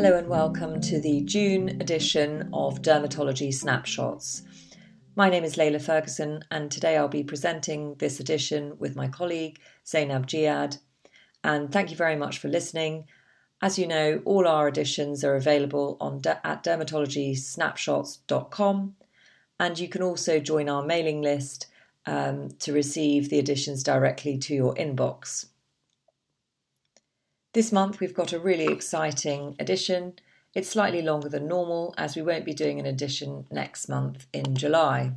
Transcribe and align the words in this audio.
Hello 0.00 0.16
and 0.16 0.28
welcome 0.28 0.80
to 0.82 1.00
the 1.00 1.22
June 1.22 1.70
edition 1.80 2.50
of 2.52 2.82
Dermatology 2.82 3.52
Snapshots. 3.52 4.44
My 5.16 5.28
name 5.28 5.42
is 5.42 5.56
Layla 5.56 5.82
Ferguson, 5.82 6.44
and 6.52 6.70
today 6.70 6.96
I'll 6.96 7.08
be 7.08 7.24
presenting 7.24 7.96
this 7.96 8.20
edition 8.20 8.78
with 8.78 8.94
my 8.94 9.08
colleague 9.08 9.58
Zainab 9.84 10.28
Jihad. 10.28 10.76
And 11.42 11.72
thank 11.72 11.90
you 11.90 11.96
very 11.96 12.14
much 12.14 12.38
for 12.38 12.46
listening. 12.46 13.06
As 13.60 13.76
you 13.76 13.88
know, 13.88 14.22
all 14.24 14.46
our 14.46 14.68
editions 14.68 15.24
are 15.24 15.34
available 15.34 15.96
on 16.00 16.22
at 16.44 16.62
dermatologysnapshots.com, 16.62 18.94
and 19.58 19.78
you 19.80 19.88
can 19.88 20.02
also 20.02 20.38
join 20.38 20.68
our 20.68 20.84
mailing 20.84 21.22
list 21.22 21.66
um, 22.06 22.50
to 22.60 22.72
receive 22.72 23.30
the 23.30 23.40
editions 23.40 23.82
directly 23.82 24.38
to 24.38 24.54
your 24.54 24.76
inbox. 24.76 25.47
This 27.54 27.72
month 27.72 27.98
we've 27.98 28.14
got 28.14 28.34
a 28.34 28.38
really 28.38 28.66
exciting 28.66 29.56
edition. 29.58 30.14
It's 30.54 30.68
slightly 30.68 31.00
longer 31.00 31.30
than 31.30 31.48
normal 31.48 31.94
as 31.96 32.14
we 32.14 32.20
won't 32.20 32.44
be 32.44 32.52
doing 32.52 32.78
an 32.78 32.84
edition 32.84 33.46
next 33.50 33.88
month 33.88 34.26
in 34.34 34.54
July. 34.54 35.12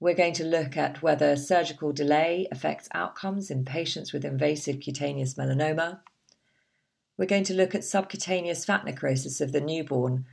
We're 0.00 0.14
going 0.14 0.32
to 0.34 0.44
look 0.44 0.78
at 0.78 1.02
whether 1.02 1.36
surgical 1.36 1.92
delay 1.92 2.48
affects 2.50 2.88
outcomes 2.92 3.50
in 3.50 3.66
patients 3.66 4.12
with 4.12 4.24
invasive 4.24 4.80
cutaneous 4.80 5.34
melanoma. 5.34 6.00
We're 7.18 7.26
going 7.26 7.44
to 7.44 7.54
look 7.54 7.74
at 7.74 7.84
subcutaneous 7.84 8.64
fat 8.64 8.84
necrosis 8.84 9.40
of 9.42 9.52
the 9.52 9.60
newborn 9.60 10.24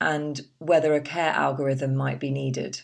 and 0.00 0.42
whether 0.58 0.94
a 0.94 1.00
care 1.00 1.32
algorithm 1.32 1.96
might 1.96 2.20
be 2.20 2.30
needed. 2.30 2.82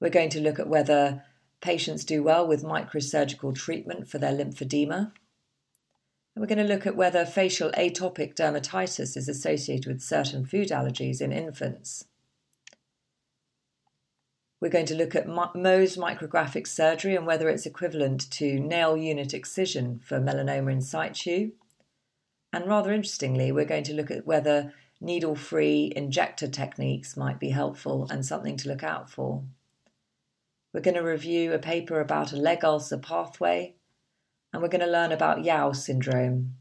We're 0.00 0.10
going 0.10 0.30
to 0.30 0.40
look 0.40 0.58
at 0.58 0.68
whether 0.68 1.24
patients 1.60 2.04
do 2.04 2.22
well 2.22 2.46
with 2.46 2.64
microsurgical 2.64 3.54
treatment 3.54 4.08
for 4.08 4.18
their 4.18 4.32
lymphedema. 4.32 5.12
We're 6.34 6.46
going 6.46 6.66
to 6.66 6.74
look 6.74 6.86
at 6.86 6.96
whether 6.96 7.26
facial 7.26 7.70
atopic 7.72 8.34
dermatitis 8.34 9.16
is 9.16 9.28
associated 9.28 9.86
with 9.86 10.00
certain 10.00 10.46
food 10.46 10.68
allergies 10.68 11.20
in 11.20 11.30
infants. 11.30 12.06
We're 14.58 14.70
going 14.70 14.86
to 14.86 14.94
look 14.94 15.14
at 15.14 15.26
Mohs 15.26 15.98
micrographic 15.98 16.66
surgery 16.66 17.16
and 17.16 17.26
whether 17.26 17.48
it's 17.48 17.66
equivalent 17.66 18.30
to 18.32 18.58
nail 18.60 18.96
unit 18.96 19.34
excision 19.34 19.98
for 19.98 20.20
melanoma 20.20 20.72
in 20.72 20.80
situ. 20.80 21.52
And 22.52 22.66
rather 22.66 22.92
interestingly, 22.92 23.52
we're 23.52 23.64
going 23.64 23.84
to 23.84 23.94
look 23.94 24.10
at 24.10 24.26
whether 24.26 24.72
needle 25.00 25.34
free 25.34 25.92
injector 25.94 26.48
techniques 26.48 27.16
might 27.16 27.40
be 27.40 27.50
helpful 27.50 28.06
and 28.10 28.24
something 28.24 28.56
to 28.58 28.68
look 28.68 28.82
out 28.82 29.10
for. 29.10 29.42
We're 30.72 30.80
going 30.80 30.96
to 30.96 31.02
review 31.02 31.52
a 31.52 31.58
paper 31.58 32.00
about 32.00 32.32
a 32.32 32.36
leg 32.36 32.64
ulcer 32.64 32.98
pathway 32.98 33.74
and 34.52 34.62
we're 34.62 34.68
going 34.68 34.84
to 34.84 34.90
learn 34.90 35.12
about 35.12 35.44
Yao 35.44 35.72
syndrome. 35.72 36.54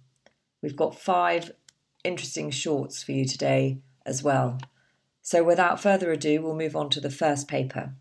We've 0.61 0.75
got 0.75 0.99
five 0.99 1.51
interesting 2.03 2.51
shorts 2.51 3.03
for 3.03 3.11
you 3.11 3.25
today 3.25 3.79
as 4.05 4.23
well. 4.23 4.59
So, 5.21 5.43
without 5.43 5.81
further 5.81 6.11
ado, 6.11 6.41
we'll 6.41 6.55
move 6.55 6.75
on 6.75 6.89
to 6.91 7.01
the 7.01 7.11
first 7.11 7.47
paper 7.47 7.93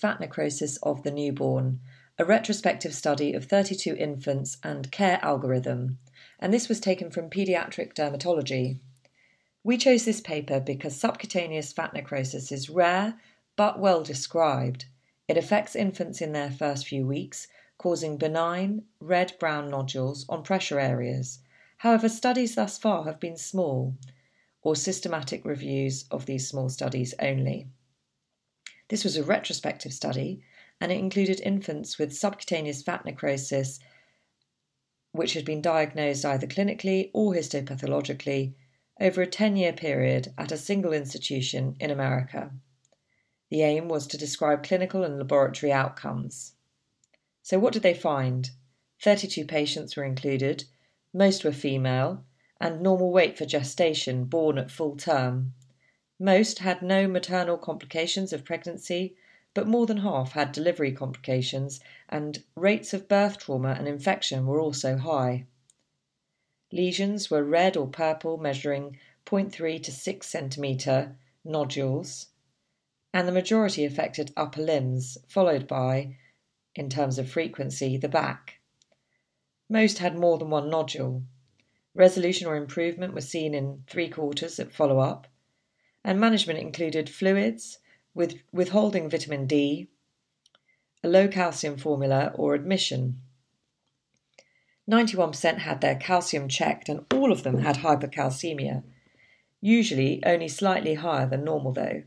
Fat 0.00 0.20
Necrosis 0.20 0.76
of 0.78 1.02
the 1.02 1.10
Newborn, 1.10 1.80
a 2.18 2.24
retrospective 2.24 2.94
study 2.94 3.32
of 3.32 3.44
32 3.44 3.94
infants 3.94 4.58
and 4.64 4.90
care 4.90 5.20
algorithm. 5.22 5.98
And 6.40 6.52
this 6.52 6.68
was 6.68 6.80
taken 6.80 7.10
from 7.10 7.30
Pediatric 7.30 7.94
Dermatology. 7.94 8.80
We 9.62 9.76
chose 9.76 10.04
this 10.04 10.20
paper 10.20 10.60
because 10.60 10.96
subcutaneous 10.96 11.72
fat 11.72 11.94
necrosis 11.94 12.50
is 12.50 12.70
rare 12.70 13.14
but 13.56 13.78
well 13.78 14.02
described. 14.02 14.86
It 15.28 15.36
affects 15.36 15.76
infants 15.76 16.20
in 16.20 16.32
their 16.32 16.50
first 16.50 16.86
few 16.86 17.06
weeks 17.06 17.48
causing 17.78 18.16
benign 18.18 18.84
red 19.00 19.32
brown 19.38 19.70
nodules 19.70 20.26
on 20.28 20.42
pressure 20.42 20.78
areas. 20.78 21.38
However, 21.78 22.08
studies 22.08 22.56
thus 22.56 22.76
far 22.76 23.04
have 23.04 23.20
been 23.20 23.36
small, 23.36 23.94
or 24.62 24.76
systematic 24.76 25.44
reviews 25.44 26.04
of 26.10 26.26
these 26.26 26.48
small 26.48 26.68
studies 26.68 27.14
only. 27.20 27.68
This 28.88 29.04
was 29.04 29.16
a 29.16 29.22
retrospective 29.22 29.92
study 29.92 30.42
and 30.80 30.90
it 30.92 30.98
included 30.98 31.40
infants 31.40 31.98
with 31.98 32.16
subcutaneous 32.16 32.82
fat 32.82 33.04
necrosis 33.04 33.80
which 35.12 35.34
had 35.34 35.44
been 35.44 35.62
diagnosed 35.62 36.24
either 36.24 36.46
clinically 36.46 37.10
or 37.14 37.32
histopathologically 37.32 38.54
over 39.00 39.22
a 39.22 39.26
10 39.26 39.56
year 39.56 39.72
period 39.72 40.32
at 40.36 40.52
a 40.52 40.56
single 40.56 40.92
institution 40.92 41.76
in 41.80 41.90
America. 41.90 42.52
The 43.50 43.62
aim 43.62 43.88
was 43.88 44.06
to 44.08 44.18
describe 44.18 44.62
clinical 44.62 45.04
and 45.04 45.18
laboratory 45.18 45.72
outcomes. 45.72 46.52
So, 47.48 47.58
what 47.58 47.72
did 47.72 47.82
they 47.82 47.94
find? 47.94 48.50
32 49.00 49.46
patients 49.46 49.96
were 49.96 50.04
included, 50.04 50.64
most 51.14 51.44
were 51.44 51.52
female, 51.52 52.26
and 52.60 52.82
normal 52.82 53.10
weight 53.10 53.38
for 53.38 53.46
gestation, 53.46 54.26
born 54.26 54.58
at 54.58 54.70
full 54.70 54.96
term. 54.96 55.54
Most 56.20 56.58
had 56.58 56.82
no 56.82 57.08
maternal 57.08 57.56
complications 57.56 58.34
of 58.34 58.44
pregnancy, 58.44 59.16
but 59.54 59.66
more 59.66 59.86
than 59.86 59.96
half 59.96 60.32
had 60.32 60.52
delivery 60.52 60.92
complications, 60.92 61.80
and 62.10 62.44
rates 62.54 62.92
of 62.92 63.08
birth 63.08 63.38
trauma 63.38 63.70
and 63.70 63.88
infection 63.88 64.44
were 64.44 64.60
also 64.60 64.98
high. 64.98 65.46
Lesions 66.70 67.30
were 67.30 67.42
red 67.42 67.78
or 67.78 67.86
purple, 67.88 68.36
measuring 68.36 68.98
0.3 69.24 69.82
to 69.84 69.90
6 69.90 70.26
centimetre 70.26 71.16
nodules, 71.44 72.26
and 73.14 73.26
the 73.26 73.32
majority 73.32 73.86
affected 73.86 74.34
upper 74.36 74.60
limbs, 74.60 75.16
followed 75.26 75.66
by 75.66 76.14
in 76.78 76.88
terms 76.88 77.18
of 77.18 77.28
frequency, 77.28 77.96
the 77.96 78.08
back. 78.08 78.60
Most 79.68 79.98
had 79.98 80.16
more 80.16 80.38
than 80.38 80.48
one 80.48 80.70
nodule. 80.70 81.24
Resolution 81.92 82.46
or 82.46 82.54
improvement 82.54 83.12
was 83.12 83.28
seen 83.28 83.52
in 83.52 83.82
three 83.88 84.08
quarters 84.08 84.60
at 84.60 84.70
follow 84.70 85.00
up, 85.00 85.26
and 86.04 86.20
management 86.20 86.60
included 86.60 87.10
fluids, 87.10 87.80
with 88.14 88.36
withholding 88.52 89.10
vitamin 89.10 89.46
D, 89.46 89.88
a 91.02 91.08
low 91.08 91.26
calcium 91.26 91.76
formula, 91.76 92.32
or 92.36 92.54
admission. 92.54 93.20
91% 94.88 95.58
had 95.58 95.80
their 95.80 95.96
calcium 95.96 96.48
checked, 96.48 96.88
and 96.88 97.04
all 97.12 97.32
of 97.32 97.42
them 97.42 97.58
had 97.58 97.78
hypercalcemia, 97.78 98.84
usually 99.60 100.22
only 100.24 100.46
slightly 100.46 100.94
higher 100.94 101.28
than 101.28 101.42
normal, 101.42 101.72
though. 101.72 102.04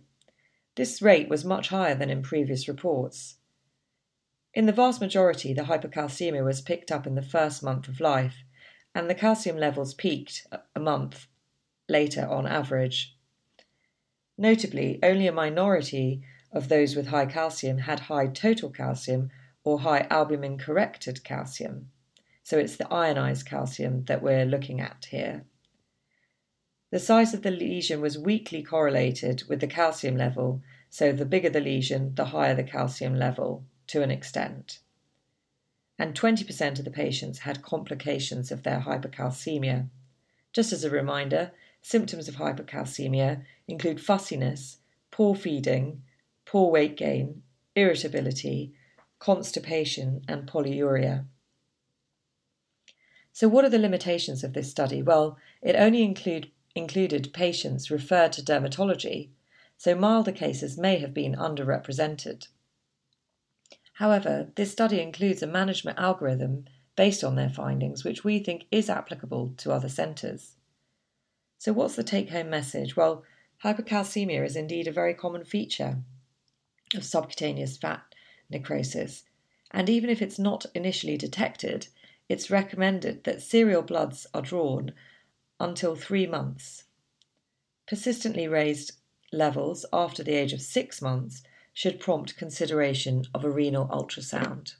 This 0.75 1.01
rate 1.01 1.27
was 1.27 1.43
much 1.43 1.67
higher 1.67 1.93
than 1.93 2.09
in 2.09 2.21
previous 2.21 2.69
reports. 2.69 3.35
In 4.53 4.65
the 4.65 4.73
vast 4.73 4.99
majority, 4.99 5.53
the 5.53 5.63
hypercalcemia 5.63 6.43
was 6.43 6.59
picked 6.59 6.91
up 6.91 7.07
in 7.07 7.15
the 7.15 7.21
first 7.21 7.63
month 7.63 7.87
of 7.87 8.01
life, 8.01 8.43
and 8.93 9.09
the 9.09 9.15
calcium 9.15 9.55
levels 9.55 9.93
peaked 9.93 10.45
a 10.75 10.79
month 10.79 11.27
later 11.87 12.27
on 12.27 12.45
average. 12.45 13.15
Notably, 14.37 14.99
only 15.01 15.25
a 15.27 15.31
minority 15.31 16.21
of 16.51 16.67
those 16.67 16.97
with 16.97 17.07
high 17.07 17.27
calcium 17.27 17.77
had 17.77 18.01
high 18.01 18.27
total 18.27 18.69
calcium 18.69 19.31
or 19.63 19.79
high 19.79 20.05
albumin 20.09 20.57
corrected 20.57 21.23
calcium. 21.23 21.89
So 22.43 22.57
it's 22.57 22.75
the 22.75 22.91
ionized 22.91 23.45
calcium 23.45 24.03
that 24.05 24.21
we're 24.21 24.45
looking 24.45 24.81
at 24.81 25.07
here. 25.11 25.45
The 26.89 26.99
size 26.99 27.33
of 27.33 27.43
the 27.43 27.51
lesion 27.51 28.01
was 28.01 28.17
weakly 28.17 28.63
correlated 28.63 29.43
with 29.47 29.61
the 29.61 29.67
calcium 29.67 30.17
level, 30.17 30.61
so 30.89 31.13
the 31.13 31.25
bigger 31.25 31.49
the 31.49 31.61
lesion, 31.61 32.15
the 32.15 32.25
higher 32.25 32.53
the 32.53 32.65
calcium 32.65 33.15
level 33.15 33.63
to 33.91 34.01
an 34.01 34.09
extent. 34.09 34.79
And 35.99 36.15
20% 36.15 36.79
of 36.79 36.85
the 36.85 36.91
patients 36.91 37.39
had 37.39 37.61
complications 37.61 38.49
of 38.49 38.63
their 38.63 38.79
hypercalcemia. 38.79 39.89
Just 40.53 40.71
as 40.71 40.85
a 40.85 40.89
reminder, 40.89 41.51
symptoms 41.81 42.29
of 42.29 42.35
hypercalcemia 42.35 43.43
include 43.67 43.99
fussiness, 43.99 44.77
poor 45.11 45.35
feeding, 45.35 46.03
poor 46.45 46.71
weight 46.71 46.95
gain, 46.95 47.43
irritability, 47.75 48.73
constipation, 49.19 50.21
and 50.25 50.47
polyuria. 50.47 51.25
So, 53.33 53.49
what 53.49 53.65
are 53.65 53.69
the 53.69 53.77
limitations 53.77 54.41
of 54.41 54.53
this 54.53 54.71
study? 54.71 55.01
Well, 55.01 55.37
it 55.61 55.75
only 55.75 56.03
include, 56.03 56.49
included 56.75 57.33
patients 57.33 57.91
referred 57.91 58.31
to 58.33 58.41
dermatology, 58.41 59.31
so 59.77 59.95
milder 59.95 60.31
cases 60.31 60.77
may 60.77 60.97
have 60.99 61.13
been 61.13 61.35
underrepresented. 61.35 62.47
However, 64.01 64.51
this 64.55 64.71
study 64.71 64.99
includes 64.99 65.43
a 65.43 65.47
management 65.47 65.99
algorithm 65.99 66.65
based 66.95 67.23
on 67.23 67.35
their 67.35 67.51
findings, 67.51 68.03
which 68.03 68.23
we 68.23 68.39
think 68.39 68.65
is 68.71 68.89
applicable 68.89 69.53
to 69.57 69.71
other 69.71 69.89
centres. 69.89 70.55
So, 71.59 71.71
what's 71.71 71.97
the 71.97 72.03
take 72.03 72.31
home 72.31 72.49
message? 72.49 72.97
Well, 72.97 73.23
hypercalcemia 73.63 74.43
is 74.43 74.55
indeed 74.55 74.87
a 74.87 74.91
very 74.91 75.13
common 75.13 75.45
feature 75.45 75.99
of 76.95 77.05
subcutaneous 77.05 77.77
fat 77.77 78.01
necrosis, 78.49 79.25
and 79.69 79.87
even 79.87 80.09
if 80.09 80.19
it's 80.19 80.39
not 80.39 80.65
initially 80.73 81.15
detected, 81.15 81.87
it's 82.27 82.49
recommended 82.49 83.23
that 83.25 83.43
serial 83.43 83.83
bloods 83.83 84.25
are 84.33 84.41
drawn 84.41 84.93
until 85.59 85.95
three 85.95 86.25
months. 86.25 86.85
Persistently 87.87 88.47
raised 88.47 88.93
levels 89.31 89.85
after 89.93 90.23
the 90.23 90.33
age 90.33 90.53
of 90.53 90.61
six 90.61 91.03
months 91.03 91.43
should 91.73 91.99
prompt 91.99 92.37
consideration 92.37 93.23
of 93.33 93.43
a 93.43 93.49
renal 93.49 93.87
ultrasound. 93.87 94.75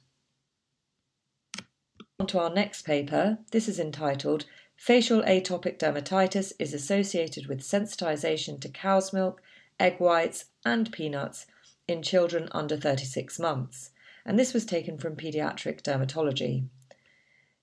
On 2.20 2.26
to 2.26 2.38
our 2.38 2.50
next 2.50 2.82
paper. 2.82 3.38
This 3.50 3.68
is 3.68 3.80
entitled 3.80 4.44
facial 4.76 5.22
atopic 5.22 5.78
dermatitis 5.78 6.52
is 6.58 6.74
associated 6.74 7.46
with 7.46 7.60
sensitization 7.60 8.60
to 8.60 8.68
cow's 8.68 9.12
milk, 9.12 9.40
egg 9.78 9.98
whites, 9.98 10.46
and 10.64 10.92
peanuts 10.92 11.46
in 11.86 12.02
children 12.02 12.48
under 12.52 12.76
36 12.76 13.38
months, 13.38 13.90
and 14.24 14.38
this 14.38 14.52
was 14.52 14.64
taken 14.64 14.98
from 14.98 15.16
Pediatric 15.16 15.82
Dermatology. 15.82 16.66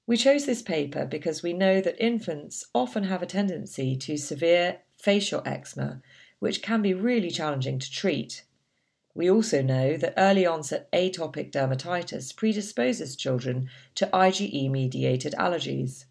We 0.08 0.18
chose 0.18 0.46
this 0.46 0.62
paper 0.62 1.06
because 1.06 1.44
we 1.44 1.54
know 1.54 1.81
that 1.81 2.04
infants 2.04 2.66
often 2.74 3.04
have 3.04 3.22
a 3.22 3.28
tendency 3.28 3.96
to 3.98 4.18
severe 4.18 4.80
facial 4.98 5.42
eczema, 5.46 6.02
which 6.40 6.62
can 6.62 6.81
be 6.81 6.94
really 6.94 7.30
challenging 7.30 7.80
to 7.80 7.92
treat. 7.92 8.44
We 9.19 9.30
also 9.30 9.62
know 9.62 9.98
that 9.98 10.13
early 10.16 10.45
onset 10.45 10.89
atopic 10.94 11.51
dermatitis 11.51 12.33
predisposes 12.33 13.18
children 13.18 13.69
to 13.95 14.07
IgE 14.13 14.71
mediated 14.71 15.33
allergies. 15.33 16.06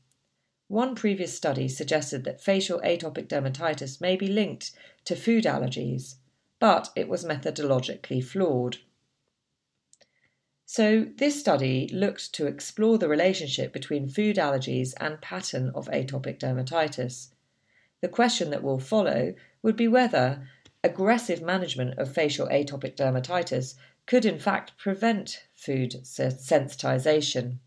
One 0.66 0.94
previous 0.94 1.32
study 1.32 1.69
suggested 1.69 2.25
that 2.25 2.43
facial 2.43 2.81
atopic 2.81 3.28
dermatitis 3.28 3.99
may 4.02 4.14
be 4.14 4.26
linked 4.26 4.72
to 5.06 5.16
food 5.16 5.44
allergies, 5.44 6.16
but 6.60 6.90
it 6.94 7.08
was 7.08 7.25
methodologically 7.25 8.22
flawed. 8.22 8.76
So, 10.66 11.06
this 11.16 11.40
study 11.40 11.88
looked 11.88 12.34
to 12.34 12.46
explore 12.46 12.99
the 12.99 13.08
relationship 13.08 13.72
between 13.72 14.10
food 14.10 14.37
allergies 14.37 14.93
and 15.00 15.22
pattern 15.22 15.72
of 15.75 15.88
atopic 15.88 16.38
dermatitis. 16.38 17.28
The 18.02 18.08
question 18.08 18.50
that 18.50 18.62
will 18.62 18.78
follow 18.78 19.32
would 19.62 19.76
be 19.76 19.88
whether 19.88 20.46
aggressive 20.85 21.43
management 21.43 21.99
of 21.99 22.15
facial 22.15 22.47
atopic 22.49 22.95
dermatitis 22.95 23.75
could 24.07 24.25
in 24.25 24.39
fact 24.39 24.77
prevent 24.79 25.43
food 25.55 25.91
sensitization. 26.03 27.59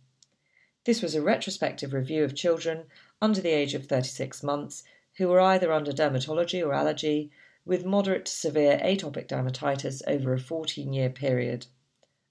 This 0.86 1.02
was 1.02 1.14
a 1.14 1.22
retrospective 1.22 1.94
review 1.94 2.24
of 2.24 2.34
children 2.34 2.86
under 3.22 3.42
the 3.42 3.50
age 3.50 3.74
of 3.74 3.86
36 3.86 4.42
months 4.42 4.84
who 5.18 5.28
were 5.28 5.42
either 5.42 5.72
under 5.72 5.92
dermatology 5.92 6.66
or 6.66 6.74
allergy 6.74 7.32
with 7.66 7.86
moderate 7.86 8.26
to 8.26 8.32
severe 8.32 8.80
atopic 8.84 9.28
dermatitis 9.28 10.02
over 10.08 10.34
a 10.34 10.40
14 10.40 10.94
year 10.94 11.10
period. 11.10 11.68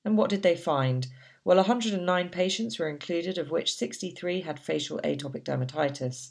And 0.05 0.17
what 0.17 0.31
did 0.31 0.43
they 0.43 0.57
find? 0.57 1.07
Well, 1.45 1.59
109 1.59 2.29
patients 2.31 2.79
were 2.79 2.89
included, 2.89 3.39
of 3.39 3.51
which 3.51 3.75
63 3.75 4.41
had 4.41 4.59
facial 4.59 4.99
atopic 5.05 5.45
dermatitis. 5.45 6.31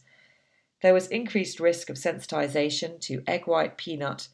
There 0.82 0.94
was 0.94 1.08
increased 1.08 1.60
risk 1.60 1.90
of 1.90 1.98
sensitization 1.98 3.00
to 3.02 3.24
egg 3.28 3.48
white, 3.48 3.78
peanut, 3.78 4.28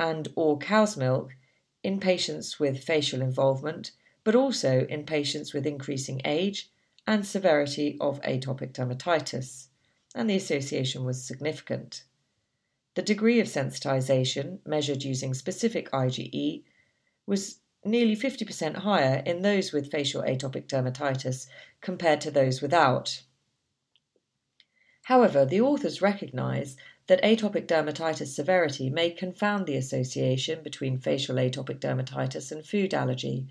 and 0.00 0.28
or 0.34 0.58
cow's 0.58 0.96
milk 0.96 1.36
in 1.82 2.00
patients 2.00 2.58
with 2.58 2.82
facial 2.82 3.20
involvement, 3.20 3.92
but 4.24 4.34
also 4.34 4.86
in 4.86 5.04
patients 5.04 5.52
with 5.52 5.66
increasing 5.66 6.22
age 6.24 6.70
and 7.06 7.26
severity 7.26 7.98
of 8.00 8.20
atopic 8.22 8.72
dermatitis, 8.72 9.66
and 10.14 10.28
the 10.28 10.36
association 10.36 11.04
was 11.04 11.22
significant. 11.22 12.04
The 12.94 13.02
degree 13.02 13.40
of 13.40 13.46
sensitization, 13.46 14.60
measured 14.66 15.02
using 15.02 15.34
specific 15.34 15.90
IgE, 15.90 16.64
was 17.26 17.58
nearly 17.84 18.16
50% 18.16 18.76
higher 18.76 19.22
in 19.26 19.42
those 19.42 19.70
with 19.70 19.90
facial 19.90 20.22
atopic 20.22 20.66
dermatitis 20.66 21.46
compared 21.82 22.22
to 22.22 22.30
those 22.30 22.62
without. 22.62 23.22
However, 25.04 25.44
the 25.44 25.60
authors 25.60 26.00
recognise 26.00 26.76
that 27.10 27.22
atopic 27.24 27.66
dermatitis 27.66 28.28
severity 28.28 28.88
may 28.88 29.10
confound 29.10 29.66
the 29.66 29.74
association 29.74 30.62
between 30.62 30.96
facial 30.96 31.34
atopic 31.34 31.80
dermatitis 31.80 32.52
and 32.52 32.64
food 32.64 32.94
allergy, 32.94 33.48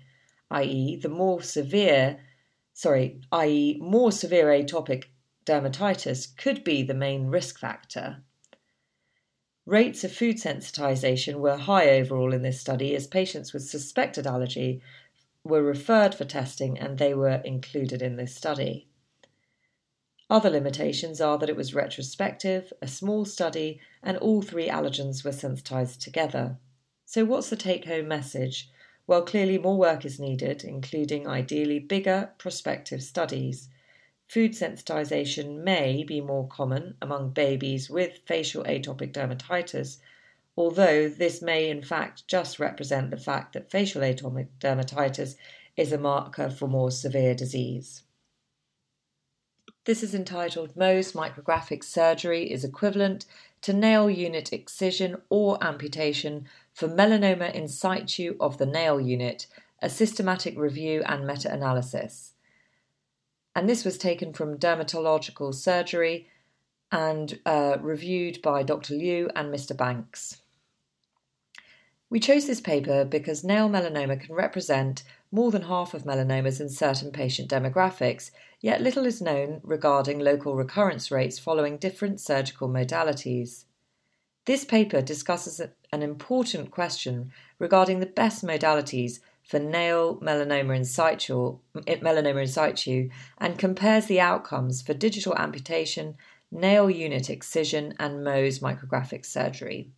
i.e., 0.50 0.96
the 0.96 1.10
more 1.10 1.42
severe, 1.42 2.18
sorry, 2.72 3.20
i.e., 3.32 3.76
more 3.78 4.10
severe 4.10 4.46
atopic 4.46 5.04
dermatitis 5.44 6.34
could 6.38 6.64
be 6.64 6.82
the 6.82 6.94
main 6.94 7.26
risk 7.26 7.58
factor. 7.58 8.22
Rates 9.66 10.04
of 10.04 10.12
food 10.12 10.36
sensitization 10.36 11.34
were 11.34 11.58
high 11.58 11.90
overall 11.90 12.32
in 12.32 12.40
this 12.40 12.58
study 12.58 12.94
as 12.94 13.06
patients 13.06 13.52
with 13.52 13.68
suspected 13.68 14.26
allergy 14.26 14.80
were 15.44 15.62
referred 15.62 16.14
for 16.14 16.24
testing 16.24 16.78
and 16.78 16.96
they 16.96 17.12
were 17.12 17.42
included 17.44 18.00
in 18.00 18.16
this 18.16 18.34
study. 18.34 18.89
Other 20.30 20.48
limitations 20.48 21.20
are 21.20 21.38
that 21.38 21.48
it 21.48 21.56
was 21.56 21.74
retrospective, 21.74 22.72
a 22.80 22.86
small 22.86 23.24
study, 23.24 23.80
and 24.00 24.16
all 24.18 24.42
three 24.42 24.68
allergens 24.68 25.24
were 25.24 25.32
sensitized 25.32 26.00
together. 26.00 26.56
So, 27.04 27.24
what's 27.24 27.50
the 27.50 27.56
take 27.56 27.86
home 27.86 28.06
message? 28.06 28.70
Well, 29.08 29.22
clearly 29.22 29.58
more 29.58 29.76
work 29.76 30.04
is 30.04 30.20
needed, 30.20 30.62
including 30.62 31.26
ideally 31.26 31.80
bigger 31.80 32.30
prospective 32.38 33.02
studies. 33.02 33.70
Food 34.28 34.52
sensitization 34.52 35.64
may 35.64 36.04
be 36.04 36.20
more 36.20 36.46
common 36.46 36.96
among 37.02 37.30
babies 37.30 37.90
with 37.90 38.20
facial 38.24 38.62
atopic 38.62 39.12
dermatitis, 39.12 39.98
although 40.56 41.08
this 41.08 41.42
may 41.42 41.68
in 41.68 41.82
fact 41.82 42.28
just 42.28 42.60
represent 42.60 43.10
the 43.10 43.16
fact 43.16 43.54
that 43.54 43.68
facial 43.68 44.02
atopic 44.02 44.46
dermatitis 44.60 45.34
is 45.76 45.90
a 45.90 45.98
marker 45.98 46.48
for 46.48 46.68
more 46.68 46.92
severe 46.92 47.34
disease. 47.34 48.04
This 49.86 50.02
is 50.02 50.14
entitled 50.14 50.74
Mohs 50.74 51.14
Micrographic 51.14 51.82
Surgery 51.82 52.50
is 52.50 52.64
equivalent 52.64 53.24
to 53.62 53.72
nail 53.72 54.10
unit 54.10 54.52
excision 54.52 55.16
or 55.30 55.62
amputation 55.64 56.46
for 56.74 56.86
melanoma 56.86 57.50
in 57.54 57.66
situ 57.66 58.36
of 58.38 58.58
the 58.58 58.66
nail 58.66 59.00
unit, 59.00 59.46
a 59.80 59.88
systematic 59.88 60.58
review 60.58 61.02
and 61.06 61.26
meta 61.26 61.50
analysis. 61.50 62.32
And 63.56 63.66
this 63.66 63.82
was 63.82 63.96
taken 63.96 64.34
from 64.34 64.58
Dermatological 64.58 65.54
Surgery 65.54 66.28
and 66.92 67.38
uh, 67.46 67.78
reviewed 67.80 68.42
by 68.42 68.62
Dr. 68.62 68.94
Liu 68.94 69.30
and 69.34 69.52
Mr. 69.52 69.74
Banks. 69.74 70.42
We 72.10 72.20
chose 72.20 72.46
this 72.46 72.60
paper 72.60 73.06
because 73.06 73.44
nail 73.44 73.70
melanoma 73.70 74.20
can 74.20 74.34
represent 74.34 75.04
more 75.32 75.50
than 75.50 75.62
half 75.62 75.94
of 75.94 76.04
melanomas 76.04 76.60
in 76.60 76.68
certain 76.68 77.12
patient 77.12 77.48
demographics, 77.48 78.30
yet 78.60 78.82
little 78.82 79.06
is 79.06 79.22
known 79.22 79.60
regarding 79.62 80.18
local 80.18 80.56
recurrence 80.56 81.10
rates 81.10 81.38
following 81.38 81.76
different 81.76 82.20
surgical 82.20 82.68
modalities. 82.68 83.64
This 84.46 84.64
paper 84.64 85.02
discusses 85.02 85.60
an 85.92 86.02
important 86.02 86.70
question 86.70 87.30
regarding 87.58 88.00
the 88.00 88.06
best 88.06 88.44
modalities 88.44 89.20
for 89.44 89.58
nail 89.58 90.16
melanoma 90.18 90.76
in 90.76 90.84
situ, 90.84 91.58
eh, 91.86 91.96
melanoma 91.96 92.42
in 92.42 92.48
situ 92.48 93.10
and 93.38 93.58
compares 93.58 94.06
the 94.06 94.20
outcomes 94.20 94.82
for 94.82 94.94
digital 94.94 95.36
amputation, 95.36 96.16
nail 96.50 96.90
unit 96.90 97.30
excision, 97.30 97.94
and 97.98 98.26
Mohs 98.26 98.60
micrographic 98.60 99.24
surgery. 99.24 99.90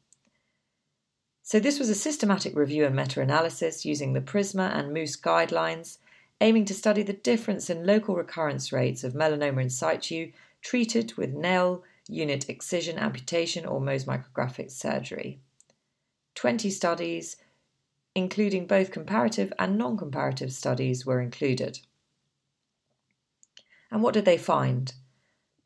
So, 1.45 1.59
this 1.59 1.79
was 1.81 1.89
a 1.89 1.95
systematic 1.95 2.55
review 2.55 2.85
and 2.85 2.95
meta 2.95 3.21
analysis 3.21 3.85
using 3.85 4.13
the 4.13 4.21
PRISMA 4.21 4.73
and 4.75 4.93
MOOSE 4.93 5.17
guidelines, 5.17 5.99
aiming 6.41 6.65
to 6.67 6.75
study 6.75 7.03
the 7.03 7.13
difference 7.13 7.69
in 7.69 7.85
local 7.85 8.15
recurrence 8.15 8.73
rates 8.73 9.03
of 9.03 9.13
melanoma 9.13 9.63
in 9.63 9.71
situ 9.71 10.31
treated 10.63 11.15
with 11.17 11.35
nail 11.35 11.83
unit 12.09 12.49
excision 12.49 12.99
amputation 12.99 13.67
or 13.67 13.81
Mohs 13.81 14.07
micrographic 14.07 14.71
surgery. 14.71 15.41
20 16.37 16.71
studies, 16.71 17.37
including 18.15 18.67
both 18.67 18.91
comparative 18.91 19.53
and 19.59 19.77
non 19.77 19.97
comparative 19.97 20.53
studies, 20.53 21.05
were 21.05 21.21
included. 21.21 21.81
And 23.91 24.03
what 24.03 24.15
did 24.15 24.25
they 24.25 24.39
find? 24.39 24.95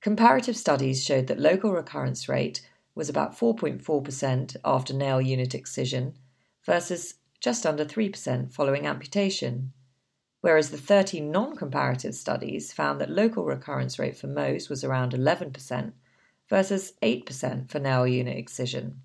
Comparative 0.01 0.57
studies 0.57 1.05
showed 1.05 1.27
that 1.27 1.39
local 1.39 1.73
recurrence 1.73 2.29
rate 2.29 2.67
was 2.97 3.09
about 3.11 3.39
4.4% 3.39 4.57
after 4.65 4.95
nail 4.95 5.21
unit 5.21 5.55
excision 5.55 6.15
versus 6.65 7.15
just 7.41 7.67
under 7.67 7.85
3% 7.85 8.53
following 8.53 8.87
amputation, 8.87 9.73
whereas 10.41 10.71
the 10.71 10.79
30 10.79 11.21
non 11.21 11.55
comparative 11.55 12.15
studies 12.15 12.73
found 12.73 13.01
that 13.01 13.11
local 13.11 13.45
recurrence 13.45 13.99
rate 13.99 14.17
for 14.17 14.27
Mohs 14.27 14.69
was 14.71 14.83
around 14.83 15.13
11% 15.13 15.93
versus 16.49 16.95
8% 17.03 17.71
for 17.71 17.79
nail 17.79 18.07
unit 18.07 18.37
excision. 18.37 19.03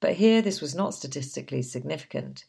But 0.00 0.14
here 0.14 0.40
this 0.40 0.60
was 0.60 0.74
not 0.74 0.94
statistically 0.94 1.62
significant. 1.62 2.44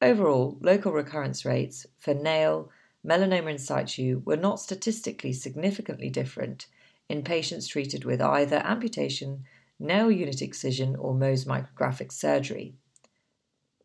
Overall, 0.00 0.58
local 0.60 0.92
recurrence 0.92 1.44
rates 1.44 1.86
for 1.98 2.14
nail, 2.14 2.70
melanoma 3.04 3.50
in 3.50 3.58
situ 3.58 4.22
were 4.24 4.36
not 4.36 4.60
statistically 4.60 5.32
significantly 5.32 6.10
different 6.10 6.66
in 7.08 7.22
patients 7.22 7.66
treated 7.66 8.04
with 8.04 8.20
either 8.20 8.56
amputation 8.56 9.44
nail 9.78 10.10
unit 10.10 10.42
excision, 10.42 10.96
or 10.96 11.14
Mohs 11.14 11.46
micrographic 11.46 12.12
surgery. 12.12 12.74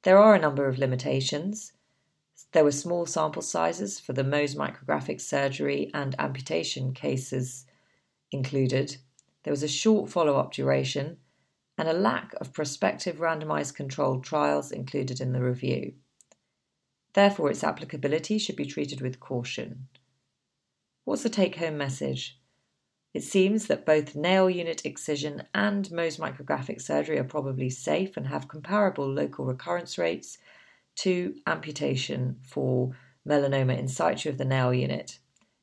There 0.04 0.18
are 0.18 0.36
a 0.36 0.40
number 0.40 0.68
of 0.68 0.78
limitations. 0.78 1.74
There 2.54 2.64
were 2.64 2.72
small 2.72 3.06
sample 3.06 3.42
sizes 3.42 4.00
for 4.00 4.14
the 4.14 4.24
Mohs 4.24 4.56
micrographic 4.56 5.22
surgery 5.22 5.92
and 5.94 6.16
amputation 6.20 6.94
cases 6.94 7.66
included. 8.32 8.98
There 9.44 9.52
was 9.52 9.64
a 9.64 9.68
short 9.68 10.10
follow 10.10 10.38
up 10.38 10.54
duration 10.54 11.18
and 11.78 11.88
a 11.88 11.94
lack 11.94 12.34
of 12.42 12.54
prospective 12.54 13.18
randomized 13.18 13.76
controlled 13.76 14.24
trials 14.24 14.72
included 14.72 15.22
in 15.22 15.34
the 15.34 15.42
review. 15.42 15.94
Therefore, 17.14 17.52
its 17.52 17.64
applicability 17.64 18.38
should 18.38 18.56
be 18.56 18.66
treated 18.66 19.02
with 19.02 19.20
caution. 19.20 19.88
What's 21.04 21.24
the 21.24 21.30
take 21.30 21.58
home 21.58 21.78
message? 21.78 22.41
It 23.14 23.24
seems 23.24 23.68
that 23.68 23.86
both 23.86 24.16
nail 24.16 24.50
unit 24.50 24.86
excision 24.86 25.44
and 25.54 25.86
Mohs 25.90 26.18
micrographic 26.18 26.82
surgery 26.82 27.20
are 27.20 27.26
probably 27.26 27.70
safe 27.70 28.16
and 28.16 28.28
have 28.28 28.48
comparable 28.48 29.08
local 29.08 29.46
recurrence 29.46 29.98
rates 29.98 30.38
to 30.98 31.36
amputation 31.46 32.40
for 32.42 32.96
melanoma 33.28 33.78
in 33.78 33.88
situ 33.88 34.30
of 34.30 34.38
the 34.38 34.46
nail 34.46 34.74
unit, 34.74 35.20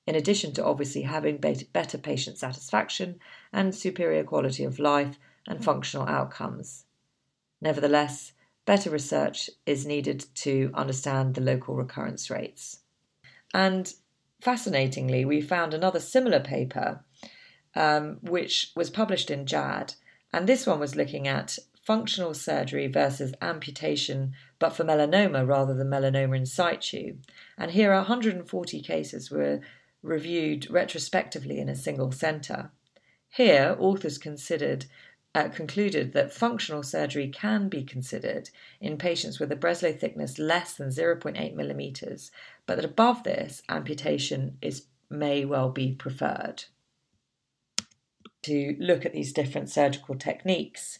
in 0.06 0.14
addition 0.14 0.52
to 0.52 0.64
obviously 0.64 1.02
having 1.02 1.38
better 1.38 1.98
patient 1.98 2.36
satisfaction 2.38 3.18
and 3.52 3.74
superior 3.74 4.24
quality 4.24 4.64
of 4.64 4.78
life 4.78 5.18
and 5.46 5.64
functional 5.64 6.06
outcomes. 6.06 6.84
Nevertheless, 7.60 8.32
better 8.66 8.90
research 8.90 9.48
is 9.64 9.86
needed 9.86 10.26
to 10.34 10.70
understand 10.74 11.34
the 11.34 11.40
local 11.40 11.74
recurrence 11.74 12.28
rates. 12.28 12.80
And 13.54 13.92
fascinatingly, 14.42 15.24
we 15.24 15.40
found 15.40 15.72
another 15.72 16.00
similar 16.00 16.40
paper 16.40 17.04
um, 17.78 18.18
which 18.22 18.72
was 18.74 18.90
published 18.90 19.30
in 19.30 19.46
JAD. 19.46 19.94
And 20.32 20.46
this 20.46 20.66
one 20.66 20.80
was 20.80 20.96
looking 20.96 21.28
at 21.28 21.58
functional 21.80 22.34
surgery 22.34 22.88
versus 22.88 23.32
amputation, 23.40 24.34
but 24.58 24.76
for 24.76 24.84
melanoma 24.84 25.46
rather 25.46 25.74
than 25.74 25.88
melanoma 25.88 26.36
in 26.36 26.44
situ. 26.44 27.16
And 27.56 27.70
here, 27.70 27.94
140 27.94 28.82
cases 28.82 29.30
were 29.30 29.60
reviewed 30.02 30.68
retrospectively 30.68 31.60
in 31.60 31.68
a 31.68 31.76
single 31.76 32.10
centre. 32.10 32.72
Here, 33.30 33.76
authors 33.78 34.18
considered 34.18 34.86
uh, 35.34 35.48
concluded 35.48 36.14
that 36.14 36.32
functional 36.32 36.82
surgery 36.82 37.28
can 37.28 37.68
be 37.68 37.84
considered 37.84 38.50
in 38.80 38.96
patients 38.96 39.38
with 39.38 39.52
a 39.52 39.56
Breslow 39.56 39.96
thickness 39.96 40.38
less 40.38 40.74
than 40.74 40.88
0.8 40.88 41.54
millimeters, 41.54 42.32
but 42.66 42.76
that 42.76 42.84
above 42.84 43.22
this, 43.22 43.62
amputation 43.68 44.58
is 44.60 44.86
may 45.10 45.44
well 45.44 45.70
be 45.70 45.92
preferred 45.92 46.64
to 48.48 48.76
look 48.78 49.06
at 49.06 49.12
these 49.12 49.32
different 49.32 49.70
surgical 49.70 50.16
techniques. 50.16 50.98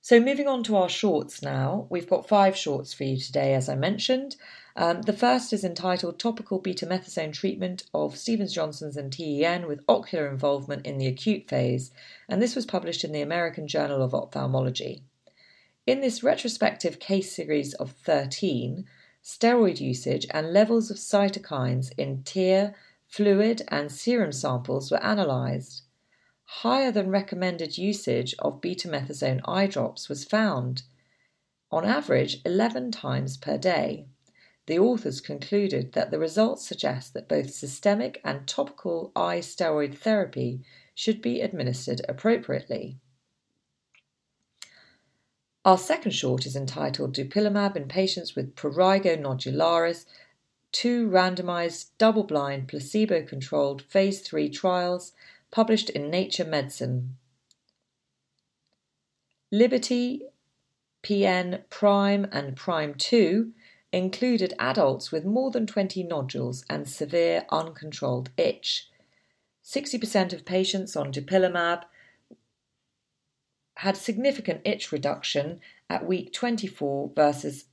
So, 0.00 0.20
moving 0.20 0.46
on 0.46 0.62
to 0.64 0.76
our 0.76 0.88
shorts 0.88 1.42
now, 1.42 1.88
we've 1.90 2.08
got 2.08 2.28
five 2.28 2.56
shorts 2.56 2.94
for 2.94 3.02
you 3.02 3.18
today, 3.18 3.54
as 3.54 3.68
I 3.68 3.74
mentioned. 3.74 4.36
Um, 4.76 5.02
the 5.02 5.12
first 5.12 5.52
is 5.52 5.64
entitled 5.64 6.18
Topical 6.18 6.62
Betamethasone 6.62 7.32
Treatment 7.32 7.84
of 7.94 8.16
Stevens 8.16 8.52
Johnson's 8.52 8.96
and 8.96 9.12
TEN 9.12 9.66
with 9.66 9.82
Ocular 9.88 10.28
Involvement 10.28 10.86
in 10.86 10.98
the 10.98 11.08
Acute 11.08 11.48
Phase, 11.48 11.90
and 12.28 12.40
this 12.40 12.54
was 12.54 12.66
published 12.66 13.02
in 13.02 13.10
the 13.10 13.22
American 13.22 13.66
Journal 13.66 14.02
of 14.02 14.14
Ophthalmology. 14.14 15.02
In 15.86 16.02
this 16.02 16.22
retrospective 16.22 17.00
case 17.00 17.34
series 17.34 17.74
of 17.74 17.92
13, 17.92 18.84
steroid 19.24 19.80
usage 19.80 20.26
and 20.30 20.52
levels 20.52 20.90
of 20.90 20.98
cytokines 20.98 21.90
in 21.96 22.22
tear, 22.22 22.76
fluid, 23.08 23.62
and 23.68 23.90
serum 23.90 24.30
samples 24.30 24.90
were 24.90 25.00
analysed 25.02 25.82
higher 26.46 26.92
than 26.92 27.10
recommended 27.10 27.76
usage 27.76 28.34
of 28.38 28.60
betamethasone 28.60 29.40
eye 29.46 29.66
drops 29.66 30.08
was 30.08 30.24
found, 30.24 30.82
on 31.70 31.84
average 31.84 32.40
11 32.44 32.92
times 32.92 33.36
per 33.36 33.58
day. 33.58 34.06
The 34.66 34.78
authors 34.78 35.20
concluded 35.20 35.92
that 35.92 36.10
the 36.10 36.18
results 36.18 36.66
suggest 36.66 37.14
that 37.14 37.28
both 37.28 37.50
systemic 37.50 38.20
and 38.24 38.46
topical 38.46 39.12
eye 39.14 39.38
steroid 39.38 39.96
therapy 39.96 40.62
should 40.94 41.20
be 41.20 41.40
administered 41.40 42.00
appropriately. 42.08 42.98
Our 45.64 45.78
second 45.78 46.12
short 46.12 46.46
is 46.46 46.54
entitled 46.54 47.14
Dupilumab 47.14 47.76
in 47.76 47.88
patients 47.88 48.36
with 48.36 48.54
prurigo 48.54 49.20
nodularis, 49.20 50.06
two 50.70 51.08
randomized, 51.08 51.90
double 51.98 52.22
blind, 52.22 52.68
placebo 52.68 53.22
controlled 53.22 53.82
phase 53.82 54.20
3 54.20 54.48
trials 54.48 55.12
published 55.50 55.90
in 55.90 56.10
Nature 56.10 56.44
Medicine. 56.44 57.16
Liberty, 59.52 60.22
PN 61.02 61.62
Prime, 61.70 62.26
and 62.32 62.56
Prime 62.56 62.94
2 62.94 63.52
included 63.92 64.52
adults 64.58 65.12
with 65.12 65.24
more 65.24 65.50
than 65.50 65.66
20 65.66 66.02
nodules 66.02 66.64
and 66.68 66.88
severe 66.88 67.46
uncontrolled 67.50 68.30
itch. 68.36 68.90
60% 69.64 70.32
of 70.32 70.44
patients 70.44 70.96
on 70.96 71.12
dupilumab 71.12 71.82
had 73.78 73.96
significant 73.96 74.60
itch 74.64 74.90
reduction 74.90 75.60
at 75.88 76.06
week 76.06 76.32
24 76.32 77.12
versus 77.14 77.66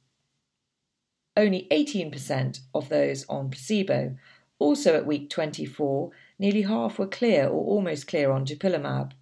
only 1.35 1.67
18% 1.71 2.59
of 2.73 2.89
those 2.89 3.25
on 3.27 3.49
placebo. 3.49 4.15
Also 4.59 4.95
at 4.95 5.05
week 5.05 5.29
24, 5.29 6.11
Nearly 6.43 6.63
half 6.63 6.99
were 6.99 7.07
clear 7.07 7.47
or 7.47 7.63
almost 7.67 8.05
clear 8.05 8.29
on 8.29 8.45
dupilumab. 8.45 9.13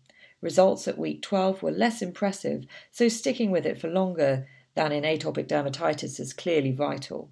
Results 0.41 0.87
at 0.87 0.97
week 0.97 1.21
12 1.21 1.61
were 1.61 1.69
less 1.69 2.01
impressive, 2.01 2.65
so 2.89 3.09
sticking 3.09 3.51
with 3.51 3.63
it 3.63 3.79
for 3.79 3.89
longer 3.89 4.47
than 4.73 4.91
in 4.91 5.03
atopic 5.03 5.47
dermatitis 5.47 6.19
is 6.19 6.33
clearly 6.33 6.71
vital. 6.71 7.29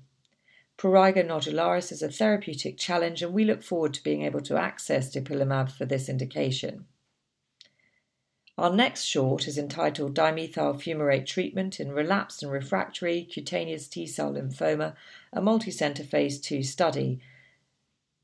Prurigo 0.78 1.26
nodularis 1.26 1.92
is 1.92 2.04
a 2.04 2.12
therapeutic 2.12 2.78
challenge, 2.78 3.24
and 3.24 3.34
we 3.34 3.44
look 3.44 3.64
forward 3.64 3.96
to 3.96 4.04
being 4.04 4.22
able 4.22 4.42
to 4.42 4.58
access 4.58 5.12
dupilumab 5.12 5.72
for 5.72 5.86
this 5.86 6.08
indication. 6.08 6.86
Our 8.60 8.72
next 8.72 9.06
short 9.06 9.48
is 9.48 9.58
entitled 9.58 10.14
Dimethyl 10.14 10.76
fumarate 10.76 11.26
treatment 11.26 11.80
in 11.80 11.94
relapsed 11.94 12.44
and 12.44 12.52
refractory 12.52 13.24
cutaneous 13.24 13.88
T 13.88 14.06
cell 14.06 14.34
lymphoma, 14.34 14.94
a 15.34 15.42
multicenter 15.42 16.06
phase 16.06 16.40
2 16.40 16.62
study 16.62 17.22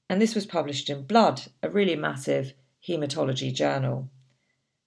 and 0.09 0.21
this 0.21 0.35
was 0.35 0.45
published 0.45 0.89
in 0.89 1.03
Blood, 1.03 1.43
a 1.63 1.69
really 1.69 1.95
massive 1.95 2.53
haematology 2.88 3.53
journal. 3.53 4.09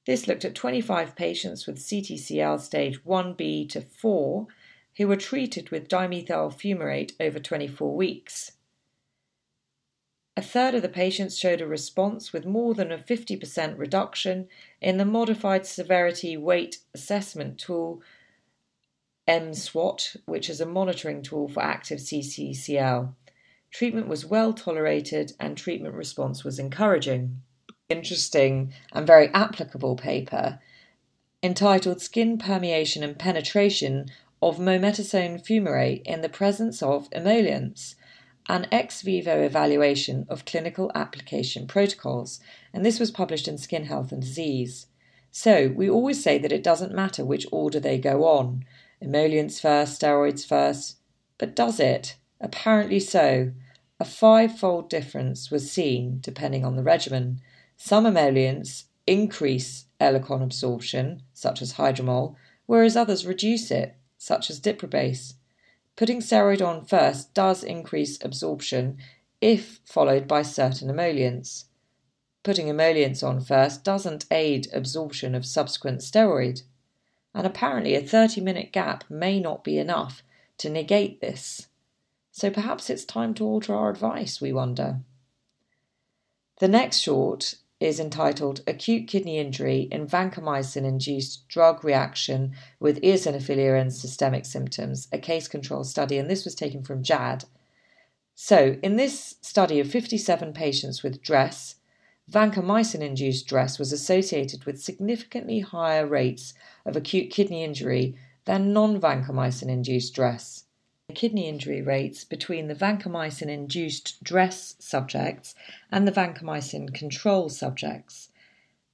This 0.07 0.27
looked 0.27 0.45
at 0.45 0.55
25 0.55 1.17
patients 1.17 1.67
with 1.67 1.79
CTCL 1.79 2.61
stage 2.61 3.05
1b 3.05 3.69
to 3.71 3.81
4 3.81 4.47
who 4.97 5.07
were 5.07 5.17
treated 5.17 5.71
with 5.71 5.89
dimethyl 5.89 6.53
fumarate 6.53 7.13
over 7.21 7.39
24 7.39 7.95
weeks. 7.95 8.53
A 10.37 10.43
third 10.43 10.75
of 10.75 10.83
the 10.83 10.89
patients 10.89 11.37
showed 11.37 11.61
a 11.61 11.67
response 11.67 12.33
with 12.33 12.47
more 12.47 12.73
than 12.73 12.93
a 12.93 12.99
50% 12.99 13.77
reduction 13.77 14.49
in 14.81 14.97
the 14.97 15.05
modified 15.05 15.67
severity 15.67 16.37
weight 16.37 16.79
assessment 16.95 17.59
tool 17.59 18.03
MSWAT, 19.29 20.17
which 20.27 20.49
is 20.49 20.61
a 20.61 20.67
monitoring 20.67 21.23
tool 21.23 21.49
for 21.49 21.63
active 21.63 21.99
CTCL. 21.99 23.15
Treatment 23.71 24.09
was 24.09 24.25
well 24.25 24.53
tolerated 24.53 25.33
and 25.39 25.57
treatment 25.57 25.95
response 25.95 26.45
was 26.45 26.59
encouraging. 26.59 27.43
Interesting 27.89 28.73
and 28.93 29.07
very 29.07 29.29
applicable 29.29 29.97
paper 29.97 30.59
entitled 31.43 32.01
Skin 32.01 32.37
Permeation 32.37 33.03
and 33.03 33.19
Penetration 33.19 34.07
of 34.43 34.59
Mometasone 34.59 35.41
Fumarate 35.45 36.03
in 36.05 36.21
the 36.21 36.29
Presence 36.29 36.83
of 36.83 37.09
Emollients 37.13 37.95
an 38.49 38.67
ex 38.73 39.03
vivo 39.03 39.43
evaluation 39.43 40.27
of 40.29 40.47
clinical 40.47 40.91
application 40.95 41.67
protocols, 41.67 42.41
and 42.73 42.85
this 42.85 42.99
was 42.99 43.11
published 43.11 43.47
in 43.47 43.59
Skin 43.59 43.85
Health 43.85 44.11
and 44.11 44.23
Disease. 44.23 44.87
So, 45.31 45.69
we 45.69 45.91
always 45.91 46.23
say 46.23 46.39
that 46.39 46.53
it 46.53 46.63
doesn't 46.63 46.95
matter 46.95 47.25
which 47.25 47.47
order 47.53 47.79
they 47.79 47.99
go 47.99 48.25
on 48.25 48.65
emollients 49.03 49.61
first, 49.61 50.01
steroids 50.01 50.47
first, 50.47 50.97
but 51.37 51.55
does 51.55 51.79
it? 51.79 52.17
Apparently 52.41 53.01
so. 53.01 53.53
A 54.01 54.05
five-fold 54.05 54.89
difference 54.89 55.51
was 55.51 55.73
seen 55.73 56.19
depending 56.21 56.65
on 56.65 56.77
the 56.77 56.83
regimen. 56.83 57.41
Some 57.77 58.07
emollients 58.07 58.85
increase 59.07 59.87
Elocon 60.01 60.43
absorption, 60.43 61.23
such 61.33 61.61
as 61.61 61.75
hydromol, 61.75 62.37
whereas 62.67 62.97
others 62.97 63.27
reduce 63.27 63.71
it, 63.71 63.97
such 64.17 64.51
as 64.51 64.61
diprobase. 64.61 65.35
Putting 65.97 66.21
steroid 66.21 66.65
on 66.65 66.85
first 66.85 67.35
does 67.35 67.65
increase 67.65 68.23
absorption 68.23 68.99
if 69.41 69.81
followed 69.85 70.29
by 70.29 70.43
certain 70.43 70.89
emollients. 70.89 71.65
Putting 72.45 72.69
emollients 72.69 73.23
on 73.23 73.41
first 73.41 73.83
doesn't 73.83 74.27
aid 74.31 74.69
absorption 74.73 75.35
of 75.35 75.45
subsequent 75.45 76.01
steroid. 76.01 76.63
And 77.35 77.47
apparently, 77.47 77.95
a 77.95 78.01
30 78.01 78.41
minute 78.41 78.73
gap 78.73 79.05
may 79.11 79.41
not 79.41 79.65
be 79.65 79.79
enough 79.79 80.23
to 80.59 80.71
negate 80.71 81.21
this. 81.21 81.67
So 82.39 82.51
perhaps 82.51 82.89
it's 82.89 83.05
time 83.05 83.35
to 83.35 83.45
alter 83.45 83.75
our 83.75 83.91
advice, 83.91 84.41
we 84.41 84.53
wonder. 84.53 85.01
The 86.61 86.69
next 86.69 87.01
short 87.01 87.57
is 87.81 87.99
entitled 87.99 88.61
Acute 88.65 89.09
Kidney 89.09 89.39
Injury 89.39 89.89
in 89.91 90.07
Vancomycin 90.07 90.85
Induced 90.85 91.49
Drug 91.49 91.83
Reaction 91.83 92.53
with 92.79 93.03
Eosinophilia 93.03 93.81
and 93.81 93.93
Systemic 93.93 94.47
Symptoms, 94.47 95.09
a 95.11 95.19
case 95.19 95.49
control 95.49 95.83
study, 95.83 96.17
and 96.17 96.31
this 96.31 96.45
was 96.45 96.55
taken 96.55 96.85
from 96.85 97.03
JAD. 97.03 97.47
So, 98.37 98.77
in 98.85 98.95
this 98.95 99.35
study 99.41 99.81
of 99.81 99.91
57 99.91 100.53
patients 100.53 101.03
with 101.03 101.21
DRESS, 101.21 101.75
vancomycin 102.31 103.01
induced 103.01 103.49
DRESS 103.49 103.81
was 103.81 103.93
associated 103.93 104.65
with 104.65 104.81
significantly 104.81 105.59
higher 105.59 106.07
rates 106.07 106.55
of 106.87 106.95
acute 106.95 107.33
kidney 107.33 107.65
injury 107.65 108.17
than 108.45 108.73
non 108.73 109.01
vancomycin 109.01 109.69
induced 109.69 110.15
DRESS 110.15 110.67
kidney 111.15 111.49
injury 111.49 111.81
rates 111.81 112.23
between 112.23 112.69
the 112.69 112.75
vancomycin 112.75 113.49
induced 113.49 114.23
DRESS 114.23 114.77
subjects 114.79 115.55
and 115.91 116.07
the 116.07 116.13
vancomycin 116.13 116.93
control 116.93 117.49
subjects. 117.49 118.29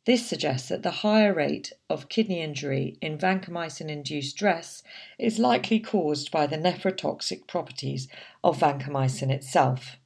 This 0.07 0.25
suggests 0.25 0.69
that 0.69 0.85
the 0.85 1.01
higher 1.03 1.35
rate 1.35 1.73
of 1.91 2.09
kidney 2.09 2.41
injury 2.41 2.99
in 3.01 3.19
vancomycin 3.19 3.89
induced 3.89 4.37
DRESS 4.37 4.85
is 5.19 5.41
likely 5.41 5.81
caused 5.81 6.31
by 6.31 6.47
the 6.47 6.59
nephrotoxic 6.59 7.49
properties 7.49 8.07
of 8.45 8.61
vancomycin 8.61 9.31
itself. 9.31 9.97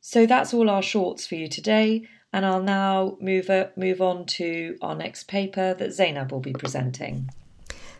So 0.00 0.26
that's 0.26 0.52
all 0.52 0.68
our 0.70 0.82
shorts 0.82 1.26
for 1.26 1.36
you 1.36 1.46
today, 1.46 2.08
and 2.32 2.44
I'll 2.44 2.62
now 2.62 3.16
move, 3.20 3.48
uh, 3.48 3.68
move 3.76 4.00
on 4.00 4.26
to 4.26 4.76
our 4.82 4.94
next 4.96 5.28
paper 5.28 5.74
that 5.74 5.92
Zainab 5.92 6.32
will 6.32 6.40
be 6.40 6.52
presenting. 6.52 7.30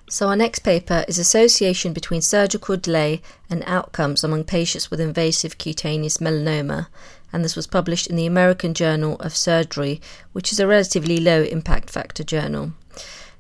So, 0.08 0.28
our 0.28 0.36
next 0.36 0.60
paper 0.60 1.04
is 1.08 1.18
Association 1.18 1.92
between 1.92 2.22
surgical 2.22 2.76
delay 2.76 3.22
and 3.50 3.64
outcomes 3.66 4.22
among 4.22 4.44
patients 4.44 4.88
with 4.88 5.00
invasive 5.00 5.58
cutaneous 5.58 6.18
melanoma, 6.18 6.86
and 7.32 7.44
this 7.44 7.56
was 7.56 7.66
published 7.66 8.06
in 8.06 8.14
the 8.14 8.24
American 8.24 8.72
Journal 8.72 9.16
of 9.16 9.34
Surgery, 9.34 10.00
which 10.32 10.52
is 10.52 10.60
a 10.60 10.66
relatively 10.68 11.18
low 11.18 11.42
impact 11.42 11.90
factor 11.90 12.22
journal. 12.22 12.70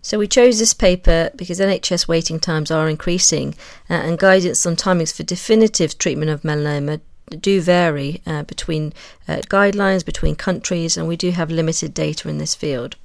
So, 0.02 0.18
we 0.18 0.26
chose 0.26 0.58
this 0.58 0.74
paper 0.74 1.30
because 1.36 1.60
NHS 1.60 2.08
waiting 2.08 2.40
times 2.40 2.72
are 2.72 2.88
increasing, 2.88 3.54
uh, 3.88 3.94
and 3.94 4.18
guidance 4.18 4.66
on 4.66 4.74
timings 4.74 5.14
for 5.14 5.22
definitive 5.22 5.98
treatment 5.98 6.32
of 6.32 6.42
melanoma 6.42 7.00
do 7.38 7.60
vary 7.60 8.22
uh, 8.26 8.42
between 8.42 8.92
uh, 9.28 9.36
guidelines, 9.48 10.04
between 10.04 10.34
countries, 10.34 10.96
and 10.96 11.06
we 11.06 11.16
do 11.16 11.30
have 11.30 11.48
limited 11.48 11.94
data 11.94 12.28
in 12.28 12.38
this 12.38 12.56
field. 12.56 12.96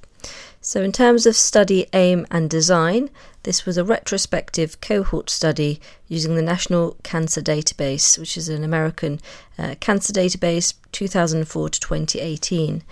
So, 0.64 0.80
in 0.80 0.92
terms 0.92 1.26
of 1.26 1.34
study 1.34 1.86
aim 1.92 2.24
and 2.30 2.48
design, 2.48 3.10
this 3.42 3.66
was 3.66 3.76
a 3.76 3.82
retrospective 3.82 4.80
cohort 4.80 5.28
study 5.28 5.80
using 6.06 6.36
the 6.36 6.42
National 6.42 6.96
Cancer 7.02 7.42
Database, 7.42 8.16
which 8.16 8.36
is 8.36 8.48
an 8.48 8.62
American 8.62 9.20
uh, 9.58 9.74
cancer 9.80 10.12
database, 10.12 10.74
2004 10.92 11.68
to 11.68 11.80
2018. 11.80 12.84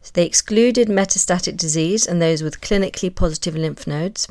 So 0.00 0.10
they 0.14 0.24
excluded 0.24 0.88
metastatic 0.88 1.58
disease 1.58 2.06
and 2.06 2.22
those 2.22 2.42
with 2.42 2.62
clinically 2.62 3.14
positive 3.14 3.54
lymph 3.54 3.86
nodes, 3.86 4.26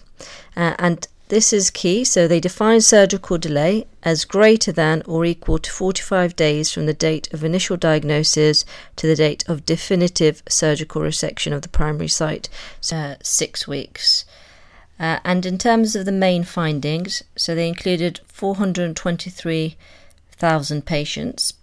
uh, 0.55 0.73
and 0.79 1.07
this 1.29 1.53
is 1.53 1.69
key. 1.69 2.03
So 2.03 2.27
they 2.27 2.39
define 2.39 2.81
surgical 2.81 3.37
delay 3.37 3.85
as 4.03 4.25
greater 4.25 4.71
than 4.71 5.03
or 5.05 5.25
equal 5.25 5.59
to 5.59 5.71
45 5.71 6.35
days 6.35 6.71
from 6.71 6.85
the 6.85 6.93
date 6.93 7.31
of 7.33 7.43
initial 7.43 7.77
diagnosis 7.77 8.65
to 8.95 9.07
the 9.07 9.15
date 9.15 9.43
of 9.47 9.65
definitive 9.65 10.43
surgical 10.47 11.01
resection 11.01 11.53
of 11.53 11.61
the 11.61 11.69
primary 11.69 12.07
site, 12.07 12.49
so 12.79 12.95
uh, 12.95 13.15
six 13.21 13.67
weeks. 13.67 14.25
Uh, 14.99 15.19
and 15.23 15.45
in 15.45 15.57
terms 15.57 15.95
of 15.95 16.05
the 16.05 16.11
main 16.11 16.43
findings, 16.43 17.23
so 17.35 17.53
they 17.53 17.67
included 17.67 18.19
423,000 18.25 20.85
patients, 20.85 21.53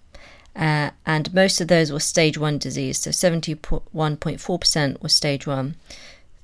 uh, 0.54 0.90
and 1.04 1.34
most 1.34 1.60
of 1.60 1.66
those 1.66 1.90
were 1.90 1.98
stage 1.98 2.38
1 2.38 2.58
disease, 2.58 2.98
so 2.98 3.10
71.4% 3.10 5.02
was 5.02 5.12
stage 5.12 5.48
1. 5.48 5.74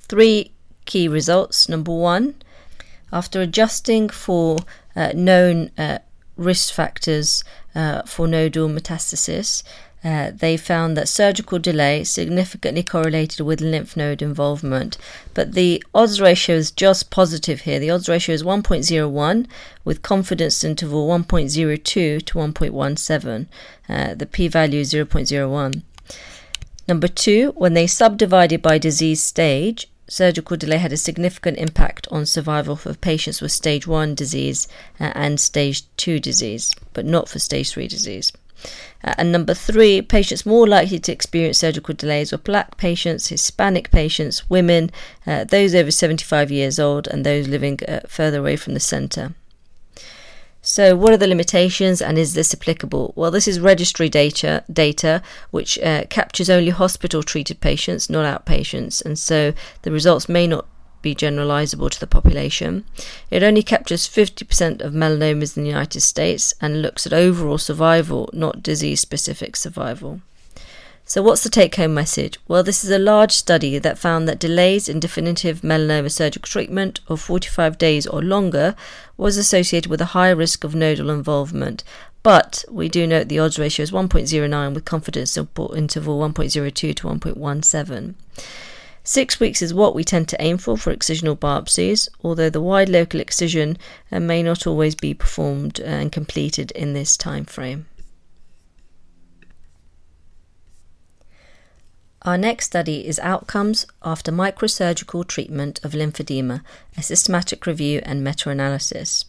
Three 0.00 0.50
key 0.84 1.06
results. 1.06 1.68
Number 1.68 1.92
one, 1.92 2.34
after 3.12 3.40
adjusting 3.40 4.08
for 4.08 4.58
uh, 4.96 5.12
known 5.14 5.70
uh, 5.78 5.98
risk 6.36 6.72
factors 6.72 7.44
uh, 7.74 8.02
for 8.02 8.26
nodal 8.26 8.68
metastasis, 8.68 9.62
uh, 10.02 10.30
they 10.34 10.56
found 10.56 10.96
that 10.96 11.08
surgical 11.08 11.58
delay 11.58 12.02
significantly 12.02 12.82
correlated 12.82 13.40
with 13.40 13.60
lymph 13.60 13.96
node 13.96 14.22
involvement. 14.22 14.96
But 15.34 15.52
the 15.52 15.84
odds 15.94 16.20
ratio 16.20 16.56
is 16.56 16.70
just 16.70 17.10
positive 17.10 17.62
here. 17.62 17.78
The 17.78 17.90
odds 17.90 18.08
ratio 18.08 18.34
is 18.34 18.42
1.01 18.42 19.46
with 19.84 20.02
confidence 20.02 20.64
interval 20.64 21.06
1.02 21.06 21.84
to 21.84 22.38
1.17. 22.38 23.46
Uh, 23.88 24.14
the 24.14 24.26
p 24.26 24.48
value 24.48 24.80
is 24.80 24.94
0.01. 24.94 25.82
Number 26.88 27.08
two, 27.08 27.52
when 27.56 27.74
they 27.74 27.86
subdivided 27.86 28.62
by 28.62 28.78
disease 28.78 29.22
stage, 29.22 29.86
surgical 30.10 30.56
delay 30.56 30.78
had 30.78 30.92
a 30.92 30.96
significant 30.96 31.56
impact 31.56 32.08
on 32.10 32.26
survival 32.26 32.74
for 32.74 32.92
patients 32.94 33.40
with 33.40 33.52
stage 33.52 33.86
1 33.86 34.14
disease 34.16 34.66
uh, 34.98 35.12
and 35.14 35.38
stage 35.38 35.84
2 35.96 36.18
disease, 36.18 36.74
but 36.92 37.06
not 37.06 37.28
for 37.28 37.38
stage 37.38 37.70
3 37.70 37.86
disease. 37.86 38.32
Uh, 39.02 39.14
and 39.16 39.32
number 39.32 39.54
three, 39.54 40.02
patients 40.02 40.44
more 40.44 40.66
likely 40.66 40.98
to 40.98 41.12
experience 41.12 41.58
surgical 41.58 41.94
delays 41.94 42.32
were 42.32 42.38
black 42.38 42.76
patients, 42.76 43.28
Hispanic 43.28 43.90
patients, 43.90 44.50
women, 44.50 44.90
uh, 45.26 45.44
those 45.44 45.74
over 45.74 45.90
75 45.90 46.50
years 46.50 46.78
old, 46.78 47.06
and 47.06 47.24
those 47.24 47.48
living 47.48 47.78
uh, 47.88 48.00
further 48.06 48.40
away 48.40 48.56
from 48.56 48.74
the 48.74 48.80
centre. 48.80 49.34
So, 50.70 50.94
what 50.94 51.12
are 51.12 51.16
the 51.16 51.26
limitations 51.26 52.00
and 52.00 52.16
is 52.16 52.34
this 52.34 52.54
applicable? 52.54 53.12
Well, 53.16 53.32
this 53.32 53.48
is 53.48 53.58
registry 53.58 54.08
data, 54.08 54.62
data 54.72 55.20
which 55.50 55.76
uh, 55.80 56.04
captures 56.08 56.48
only 56.48 56.70
hospital 56.70 57.24
treated 57.24 57.60
patients, 57.60 58.08
not 58.08 58.24
outpatients, 58.24 59.04
and 59.04 59.18
so 59.18 59.52
the 59.82 59.90
results 59.90 60.28
may 60.28 60.46
not 60.46 60.66
be 61.02 61.12
generalizable 61.12 61.90
to 61.90 61.98
the 61.98 62.06
population. 62.06 62.84
It 63.32 63.42
only 63.42 63.64
captures 63.64 64.06
50% 64.06 64.80
of 64.80 64.92
melanomas 64.92 65.56
in 65.56 65.64
the 65.64 65.70
United 65.70 66.02
States 66.02 66.54
and 66.60 66.82
looks 66.82 67.04
at 67.04 67.12
overall 67.12 67.58
survival, 67.58 68.30
not 68.32 68.62
disease 68.62 69.00
specific 69.00 69.56
survival. 69.56 70.20
So, 71.10 71.24
what's 71.24 71.42
the 71.42 71.48
take 71.48 71.74
home 71.74 71.92
message? 71.92 72.38
Well, 72.46 72.62
this 72.62 72.84
is 72.84 72.90
a 72.92 72.96
large 72.96 73.32
study 73.32 73.80
that 73.80 73.98
found 73.98 74.28
that 74.28 74.38
delays 74.38 74.88
in 74.88 75.00
definitive 75.00 75.62
melanoma 75.62 76.08
surgical 76.08 76.46
treatment 76.46 77.00
of 77.08 77.20
45 77.20 77.78
days 77.78 78.06
or 78.06 78.22
longer 78.22 78.76
was 79.16 79.36
associated 79.36 79.90
with 79.90 80.00
a 80.00 80.14
higher 80.14 80.36
risk 80.36 80.62
of 80.62 80.76
nodal 80.76 81.10
involvement. 81.10 81.82
But 82.22 82.64
we 82.70 82.88
do 82.88 83.08
note 83.08 83.26
the 83.26 83.40
odds 83.40 83.58
ratio 83.58 83.82
is 83.82 83.90
1.09 83.90 84.72
with 84.72 84.84
confidence 84.84 85.36
interval 85.36 86.20
1.02 86.20 86.72
to 86.72 86.94
1.17. 86.94 88.14
Six 89.02 89.40
weeks 89.40 89.62
is 89.62 89.74
what 89.74 89.96
we 89.96 90.04
tend 90.04 90.28
to 90.28 90.40
aim 90.40 90.58
for 90.58 90.76
for 90.76 90.94
excisional 90.94 91.36
biopsies, 91.36 92.08
although 92.22 92.50
the 92.50 92.60
wide 92.60 92.88
local 92.88 93.18
excision 93.18 93.78
uh, 94.12 94.20
may 94.20 94.44
not 94.44 94.64
always 94.64 94.94
be 94.94 95.12
performed 95.12 95.80
and 95.80 96.12
completed 96.12 96.70
in 96.70 96.92
this 96.92 97.16
time 97.16 97.46
frame. 97.46 97.86
Our 102.22 102.36
next 102.36 102.66
study 102.66 103.06
is 103.08 103.18
Outcomes 103.20 103.86
after 104.02 104.30
microsurgical 104.30 105.26
treatment 105.26 105.80
of 105.82 105.92
lymphedema, 105.92 106.60
a 106.94 107.02
systematic 107.02 107.64
review 107.64 108.02
and 108.02 108.22
meta 108.22 108.50
analysis. 108.50 109.24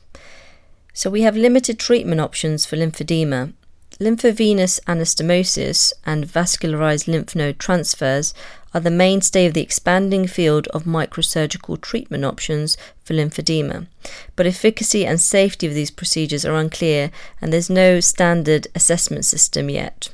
So, 0.93 1.09
we 1.09 1.21
have 1.21 1.37
limited 1.37 1.79
treatment 1.79 2.19
options 2.19 2.65
for 2.65 2.75
lymphedema. 2.75 3.53
Lymphovenous 4.01 4.81
anastomosis 4.87 5.93
and 6.05 6.27
vascularized 6.27 7.07
lymph 7.07 7.33
node 7.33 7.59
transfers 7.59 8.33
are 8.73 8.81
the 8.81 8.91
mainstay 8.91 9.45
of 9.45 9.53
the 9.53 9.61
expanding 9.61 10.27
field 10.27 10.67
of 10.69 10.83
microsurgical 10.83 11.79
treatment 11.79 12.25
options 12.25 12.75
for 13.05 13.13
lymphedema. 13.13 13.87
But 14.35 14.47
efficacy 14.47 15.05
and 15.05 15.21
safety 15.21 15.65
of 15.65 15.73
these 15.73 15.91
procedures 15.91 16.43
are 16.43 16.55
unclear, 16.55 17.09
and 17.39 17.53
there's 17.53 17.69
no 17.69 18.01
standard 18.01 18.67
assessment 18.75 19.23
system 19.23 19.69
yet. 19.69 20.09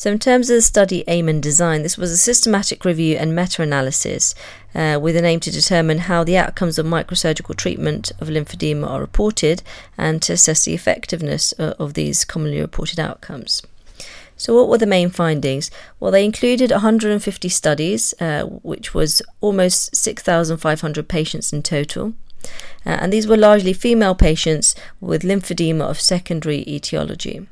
So, 0.00 0.10
in 0.10 0.18
terms 0.18 0.48
of 0.48 0.54
the 0.54 0.62
study 0.62 1.04
aim 1.08 1.28
and 1.28 1.42
design, 1.42 1.82
this 1.82 1.98
was 1.98 2.10
a 2.10 2.16
systematic 2.16 2.86
review 2.86 3.18
and 3.18 3.36
meta 3.36 3.60
analysis 3.60 4.34
uh, 4.74 4.98
with 4.98 5.14
an 5.14 5.26
aim 5.26 5.40
to 5.40 5.50
determine 5.50 5.98
how 5.98 6.24
the 6.24 6.38
outcomes 6.38 6.78
of 6.78 6.86
microsurgical 6.86 7.54
treatment 7.54 8.10
of 8.18 8.28
lymphedema 8.28 8.88
are 8.88 9.02
reported 9.02 9.62
and 9.98 10.22
to 10.22 10.32
assess 10.32 10.64
the 10.64 10.72
effectiveness 10.72 11.52
uh, 11.58 11.74
of 11.78 11.92
these 11.92 12.24
commonly 12.24 12.62
reported 12.62 12.98
outcomes. 12.98 13.60
So, 14.38 14.54
what 14.54 14.70
were 14.70 14.78
the 14.78 14.86
main 14.86 15.10
findings? 15.10 15.70
Well, 16.00 16.12
they 16.12 16.24
included 16.24 16.70
150 16.70 17.50
studies, 17.50 18.14
uh, 18.22 18.44
which 18.44 18.94
was 18.94 19.20
almost 19.42 19.94
6,500 19.94 21.08
patients 21.08 21.52
in 21.52 21.62
total. 21.62 22.14
Uh, 22.86 22.96
and 23.02 23.12
these 23.12 23.26
were 23.26 23.36
largely 23.36 23.74
female 23.74 24.14
patients 24.14 24.74
with 24.98 25.24
lymphedema 25.24 25.82
of 25.82 26.00
secondary 26.00 26.64
etiology. 26.66 27.46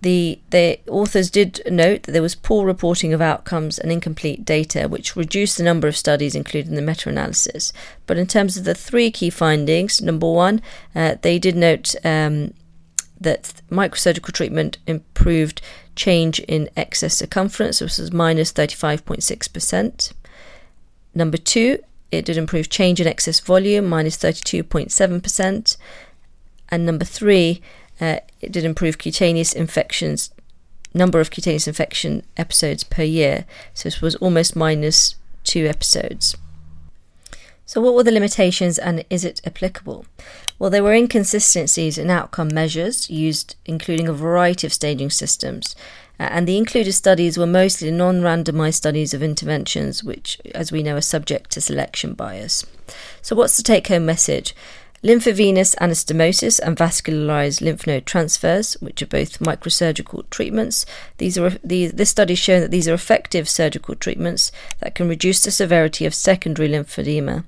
The, 0.00 0.38
the 0.50 0.78
authors 0.88 1.30
did 1.30 1.62
note 1.70 2.02
that 2.02 2.12
there 2.12 2.22
was 2.22 2.34
poor 2.34 2.66
reporting 2.66 3.14
of 3.14 3.22
outcomes 3.22 3.78
and 3.78 3.90
incomplete 3.90 4.44
data, 4.44 4.88
which 4.88 5.16
reduced 5.16 5.56
the 5.56 5.64
number 5.64 5.88
of 5.88 5.96
studies 5.96 6.34
included 6.34 6.68
in 6.68 6.74
the 6.76 6.82
meta 6.82 7.08
analysis. 7.08 7.72
But 8.06 8.18
in 8.18 8.26
terms 8.26 8.56
of 8.56 8.64
the 8.64 8.74
three 8.74 9.10
key 9.10 9.30
findings, 9.30 10.02
number 10.02 10.30
one, 10.30 10.60
uh, 10.94 11.16
they 11.22 11.38
did 11.38 11.56
note 11.56 11.94
um, 12.04 12.52
that 13.20 13.54
microsurgical 13.70 14.32
treatment 14.32 14.78
improved 14.86 15.62
change 15.94 16.40
in 16.40 16.68
excess 16.76 17.16
circumference, 17.16 17.80
which 17.80 17.96
was 17.96 18.12
minus 18.12 18.52
35.6%. 18.52 20.12
Number 21.14 21.38
two, 21.38 21.82
it 22.12 22.26
did 22.26 22.36
improve 22.36 22.68
change 22.68 23.00
in 23.00 23.06
excess 23.06 23.40
volume, 23.40 23.86
minus 23.86 24.16
32.7%. 24.18 25.76
And 26.68 26.84
number 26.86 27.04
three, 27.04 27.62
uh, 28.00 28.20
it 28.40 28.52
did 28.52 28.64
improve 28.64 28.98
cutaneous 28.98 29.52
infections, 29.52 30.30
number 30.94 31.20
of 31.20 31.30
cutaneous 31.30 31.68
infection 31.68 32.22
episodes 32.36 32.84
per 32.84 33.02
year. 33.02 33.44
So 33.74 33.84
this 33.84 34.00
was 34.00 34.16
almost 34.16 34.56
minus 34.56 35.16
two 35.44 35.66
episodes. 35.66 36.36
So, 37.68 37.80
what 37.80 37.94
were 37.94 38.04
the 38.04 38.12
limitations 38.12 38.78
and 38.78 39.04
is 39.10 39.24
it 39.24 39.40
applicable? 39.44 40.06
Well, 40.58 40.70
there 40.70 40.84
were 40.84 40.94
inconsistencies 40.94 41.98
in 41.98 42.10
outcome 42.10 42.48
measures 42.54 43.10
used, 43.10 43.56
including 43.66 44.08
a 44.08 44.12
variety 44.12 44.66
of 44.66 44.72
staging 44.72 45.10
systems. 45.10 45.74
and 46.18 46.48
the 46.48 46.56
included 46.56 46.92
studies 46.92 47.36
were 47.36 47.46
mostly 47.46 47.90
non 47.90 48.20
randomized 48.20 48.74
studies 48.74 49.12
of 49.12 49.22
interventions, 49.22 50.04
which, 50.04 50.38
as 50.54 50.70
we 50.70 50.82
know, 50.82 50.96
are 50.96 51.00
subject 51.00 51.50
to 51.50 51.60
selection 51.60 52.14
bias. 52.14 52.64
So, 53.20 53.34
what's 53.34 53.56
the 53.56 53.64
take 53.64 53.88
home 53.88 54.06
message? 54.06 54.54
Lymphovenous 55.02 55.74
anastomosis 55.76 56.58
and 56.58 56.76
vascularized 56.76 57.60
lymph 57.60 57.86
node 57.86 58.06
transfers, 58.06 58.74
which 58.80 59.02
are 59.02 59.06
both 59.06 59.38
microsurgical 59.38 60.28
treatments. 60.30 60.86
These 61.18 61.36
are 61.38 61.50
these, 61.62 61.92
this 61.92 62.10
study 62.10 62.32
has 62.32 62.38
shown 62.38 62.60
that 62.62 62.70
these 62.70 62.88
are 62.88 62.94
effective 62.94 63.48
surgical 63.48 63.94
treatments 63.94 64.50
that 64.80 64.94
can 64.94 65.08
reduce 65.08 65.42
the 65.42 65.50
severity 65.50 66.06
of 66.06 66.14
secondary 66.14 66.68
lymphedema. 66.68 67.44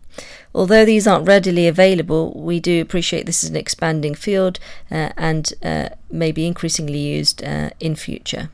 Although 0.54 0.84
these 0.84 1.06
aren't 1.06 1.28
readily 1.28 1.66
available, 1.66 2.32
we 2.36 2.60
do 2.60 2.80
appreciate 2.80 3.26
this 3.26 3.42
is 3.42 3.50
an 3.50 3.56
expanding 3.56 4.14
field 4.14 4.58
uh, 4.90 5.10
and 5.16 5.52
uh, 5.62 5.90
may 6.10 6.32
be 6.32 6.46
increasingly 6.46 6.98
used 6.98 7.42
uh, 7.42 7.70
in 7.80 7.96
future. 7.96 8.50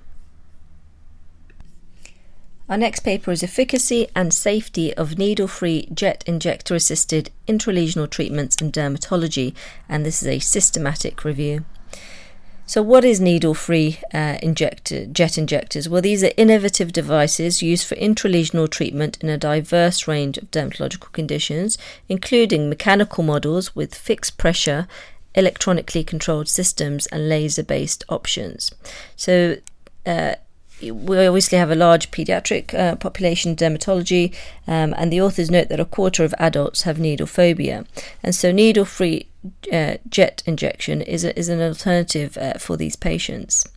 Our 2.67 2.79
next 2.79 3.01
paper 3.01 3.31
is 3.31 3.43
Efficacy 3.43 4.09
and 4.17 4.33
Safety 4.33 4.95
of 4.95 5.19
Needle 5.19 5.49
Free 5.49 5.87
Jet 5.93 6.25
Injector 6.27 6.75
Assisted 6.75 7.31
Intralesional 7.47 8.09
Treatments 8.09 8.57
in 8.57 8.73
Dermatology, 8.73 9.55
and 9.87 10.07
this 10.07 10.23
is 10.23 10.29
a 10.29 10.39
systematic 10.39 11.27
review. 11.27 11.67
So, 12.65 12.81
what 12.81 13.05
is 13.05 13.21
needle 13.21 13.53
free 13.53 13.99
uh, 14.15 14.39
injector, 14.43 15.05
jet 15.05 15.37
injectors? 15.37 15.91
Well, 15.91 16.01
these 16.01 16.25
are 16.25 16.33
innovative 16.39 16.93
devices 16.93 17.63
used 17.63 17.87
for 17.87 17.97
intralesional 17.97 18.71
treatment 18.71 19.19
in 19.23 19.29
a 19.29 19.37
diverse 19.37 20.09
range 20.09 20.39
of 20.39 20.51
dermatological 20.51 21.13
conditions, 21.13 21.77
including 22.09 22.71
mechanical 22.71 23.23
models 23.23 23.77
with 23.77 23.95
fixed 23.95 24.39
pressure, 24.39 24.89
electronically 25.35 26.03
controlled 26.03 26.49
systems, 26.49 27.05
and 27.09 27.29
laser 27.29 27.63
based 27.63 28.05
options. 28.09 28.71
So, 29.17 29.59
uh, 30.07 30.37
we 30.91 31.27
obviously 31.27 31.59
have 31.59 31.71
a 31.71 31.75
large 31.75 32.11
pediatric 32.11 32.75
uh, 32.75 32.97
population 32.97 33.51
in 33.51 33.57
dermatology, 33.57 34.35
um, 34.67 34.95
and 34.97 35.13
the 35.13 35.21
authors 35.21 35.51
note 35.51 35.69
that 35.69 35.81
a 35.81 35.85
quarter 35.85 36.25
of 36.25 36.35
adults 36.39 36.83
have 36.83 36.99
needle 36.99 37.27
phobia. 37.27 37.85
And 38.23 38.35
so, 38.35 38.53
needle 38.53 38.85
free 38.85 39.29
uh, 39.73 39.97
jet 40.09 40.43
injection 40.47 41.03
is, 41.03 41.25
a, 41.25 41.39
is 41.39 41.49
an 41.49 41.61
alternative 41.61 42.37
uh, 42.37 42.55
for 42.55 42.77
these 42.77 42.97
patients. 42.97 43.69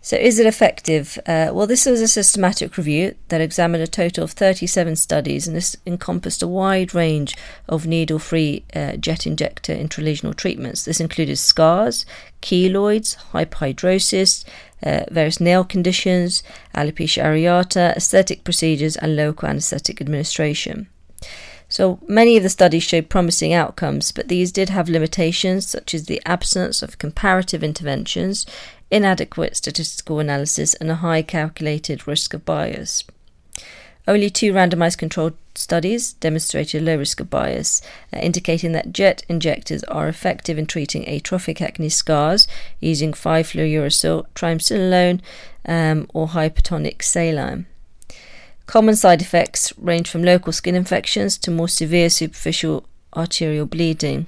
So, 0.00 0.16
is 0.16 0.38
it 0.38 0.46
effective? 0.46 1.18
Uh, 1.26 1.50
well, 1.52 1.66
this 1.66 1.84
was 1.84 2.00
a 2.00 2.08
systematic 2.08 2.76
review 2.76 3.16
that 3.28 3.40
examined 3.40 3.82
a 3.82 3.88
total 3.88 4.24
of 4.24 4.30
37 4.30 4.96
studies, 4.96 5.46
and 5.46 5.56
this 5.56 5.76
encompassed 5.84 6.42
a 6.42 6.48
wide 6.48 6.94
range 6.94 7.36
of 7.68 7.86
needle 7.86 8.18
free 8.18 8.64
uh, 8.74 8.92
jet 8.96 9.26
injector 9.26 9.74
intralesional 9.74 10.34
treatments. 10.34 10.84
This 10.84 11.00
included 11.00 11.36
scars, 11.36 12.06
keloids, 12.40 13.16
hyperhidrosis, 13.32 14.44
uh, 14.82 15.04
various 15.10 15.40
nail 15.40 15.64
conditions, 15.64 16.42
alopecia 16.74 17.24
areata, 17.24 17.96
aesthetic 17.96 18.44
procedures, 18.44 18.96
and 18.96 19.16
local 19.16 19.48
anesthetic 19.48 20.00
administration. 20.00 20.88
So 21.68 22.00
many 22.08 22.36
of 22.36 22.42
the 22.42 22.48
studies 22.48 22.82
showed 22.82 23.10
promising 23.10 23.52
outcomes, 23.52 24.10
but 24.10 24.28
these 24.28 24.52
did 24.52 24.70
have 24.70 24.88
limitations 24.88 25.68
such 25.68 25.94
as 25.94 26.06
the 26.06 26.22
absence 26.24 26.82
of 26.82 26.98
comparative 26.98 27.62
interventions, 27.62 28.46
inadequate 28.90 29.56
statistical 29.56 30.18
analysis, 30.18 30.72
and 30.74 30.90
a 30.90 30.96
high 30.96 31.20
calculated 31.20 32.06
risk 32.06 32.32
of 32.32 32.46
bias. 32.46 33.04
Only 34.06 34.30
two 34.30 34.54
randomized 34.54 34.96
controlled 34.96 35.36
studies 35.58 36.14
demonstrated 36.14 36.82
a 36.82 36.84
low 36.84 36.96
risk 36.96 37.20
of 37.20 37.28
bias, 37.28 37.82
uh, 38.12 38.18
indicating 38.18 38.72
that 38.72 38.92
jet 38.92 39.24
injectors 39.28 39.84
are 39.84 40.08
effective 40.08 40.58
in 40.58 40.66
treating 40.66 41.06
atrophic 41.08 41.60
acne 41.60 41.88
scars 41.88 42.46
using 42.80 43.12
5-fluorouracil, 43.12 44.26
triamcinolone, 44.34 45.20
um, 45.66 46.08
or 46.14 46.28
hypertonic 46.28 47.02
saline. 47.02 47.66
Common 48.66 48.96
side 48.96 49.22
effects 49.22 49.72
range 49.78 50.08
from 50.08 50.22
local 50.22 50.52
skin 50.52 50.74
infections 50.74 51.38
to 51.38 51.50
more 51.50 51.68
severe 51.68 52.10
superficial 52.10 52.84
arterial 53.16 53.66
bleeding. 53.66 54.26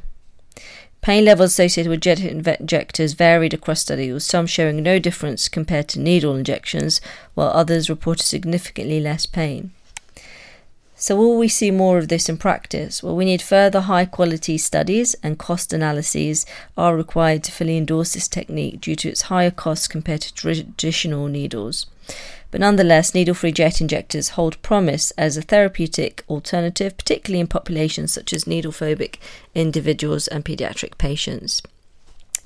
Pain 1.02 1.24
levels 1.24 1.52
associated 1.52 1.88
with 1.88 2.02
jet 2.02 2.20
injectors 2.20 3.14
varied 3.14 3.54
across 3.54 3.80
studies, 3.80 4.12
with 4.12 4.22
some 4.22 4.46
showing 4.46 4.82
no 4.82 4.98
difference 4.98 5.48
compared 5.48 5.88
to 5.88 6.00
needle 6.00 6.36
injections, 6.36 7.00
while 7.34 7.48
others 7.48 7.88
reported 7.88 8.24
significantly 8.24 9.00
less 9.00 9.24
pain. 9.24 9.72
So, 11.00 11.16
will 11.16 11.38
we 11.38 11.48
see 11.48 11.70
more 11.70 11.96
of 11.96 12.08
this 12.08 12.28
in 12.28 12.36
practice? 12.36 13.02
Well, 13.02 13.16
we 13.16 13.24
need 13.24 13.40
further 13.40 13.80
high 13.80 14.04
quality 14.04 14.58
studies, 14.58 15.14
and 15.22 15.38
cost 15.38 15.72
analyses 15.72 16.44
are 16.76 16.94
required 16.94 17.42
to 17.44 17.52
fully 17.52 17.78
endorse 17.78 18.12
this 18.12 18.28
technique 18.28 18.82
due 18.82 18.94
to 18.96 19.08
its 19.08 19.22
higher 19.22 19.50
costs 19.50 19.88
compared 19.88 20.20
to 20.20 20.34
traditional 20.34 21.26
needles. 21.26 21.86
But 22.50 22.60
nonetheless, 22.60 23.14
needle 23.14 23.34
free 23.34 23.50
jet 23.50 23.80
injectors 23.80 24.30
hold 24.30 24.60
promise 24.60 25.10
as 25.12 25.38
a 25.38 25.42
therapeutic 25.42 26.22
alternative, 26.28 26.98
particularly 26.98 27.40
in 27.40 27.46
populations 27.46 28.12
such 28.12 28.34
as 28.34 28.46
needle 28.46 28.70
phobic 28.70 29.16
individuals 29.54 30.28
and 30.28 30.44
pediatric 30.44 30.98
patients. 30.98 31.62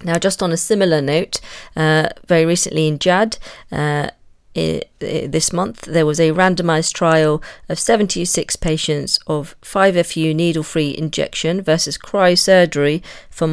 Now, 0.04 0.20
just 0.20 0.44
on 0.44 0.52
a 0.52 0.56
similar 0.56 1.00
note, 1.00 1.40
uh, 1.74 2.10
very 2.28 2.46
recently 2.46 2.86
in 2.86 3.00
JAD, 3.00 3.36
uh, 3.72 4.10
this 4.54 5.52
month, 5.52 5.82
there 5.82 6.06
was 6.06 6.20
a 6.20 6.30
randomized 6.30 6.92
trial 6.92 7.42
of 7.68 7.78
76 7.78 8.56
patients 8.56 9.18
of 9.26 9.56
5FU 9.62 10.34
needle 10.34 10.62
free 10.62 10.96
injection 10.96 11.60
versus 11.60 11.98
cryosurgery 11.98 13.02
for 13.30 13.48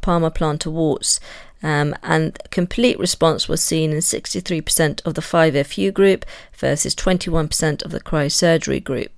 palmar-plantar 0.00 0.70
warts 0.70 1.20
um, 1.62 1.94
and 2.02 2.38
complete 2.50 2.98
response 2.98 3.48
was 3.48 3.62
seen 3.62 3.92
in 3.92 3.98
63% 3.98 5.04
of 5.06 5.14
the 5.14 5.20
5FU 5.20 5.94
group 5.94 6.26
versus 6.54 6.94
21% 6.94 7.84
of 7.84 7.90
the 7.92 8.00
cryosurgery 8.00 8.82
group. 8.82 9.10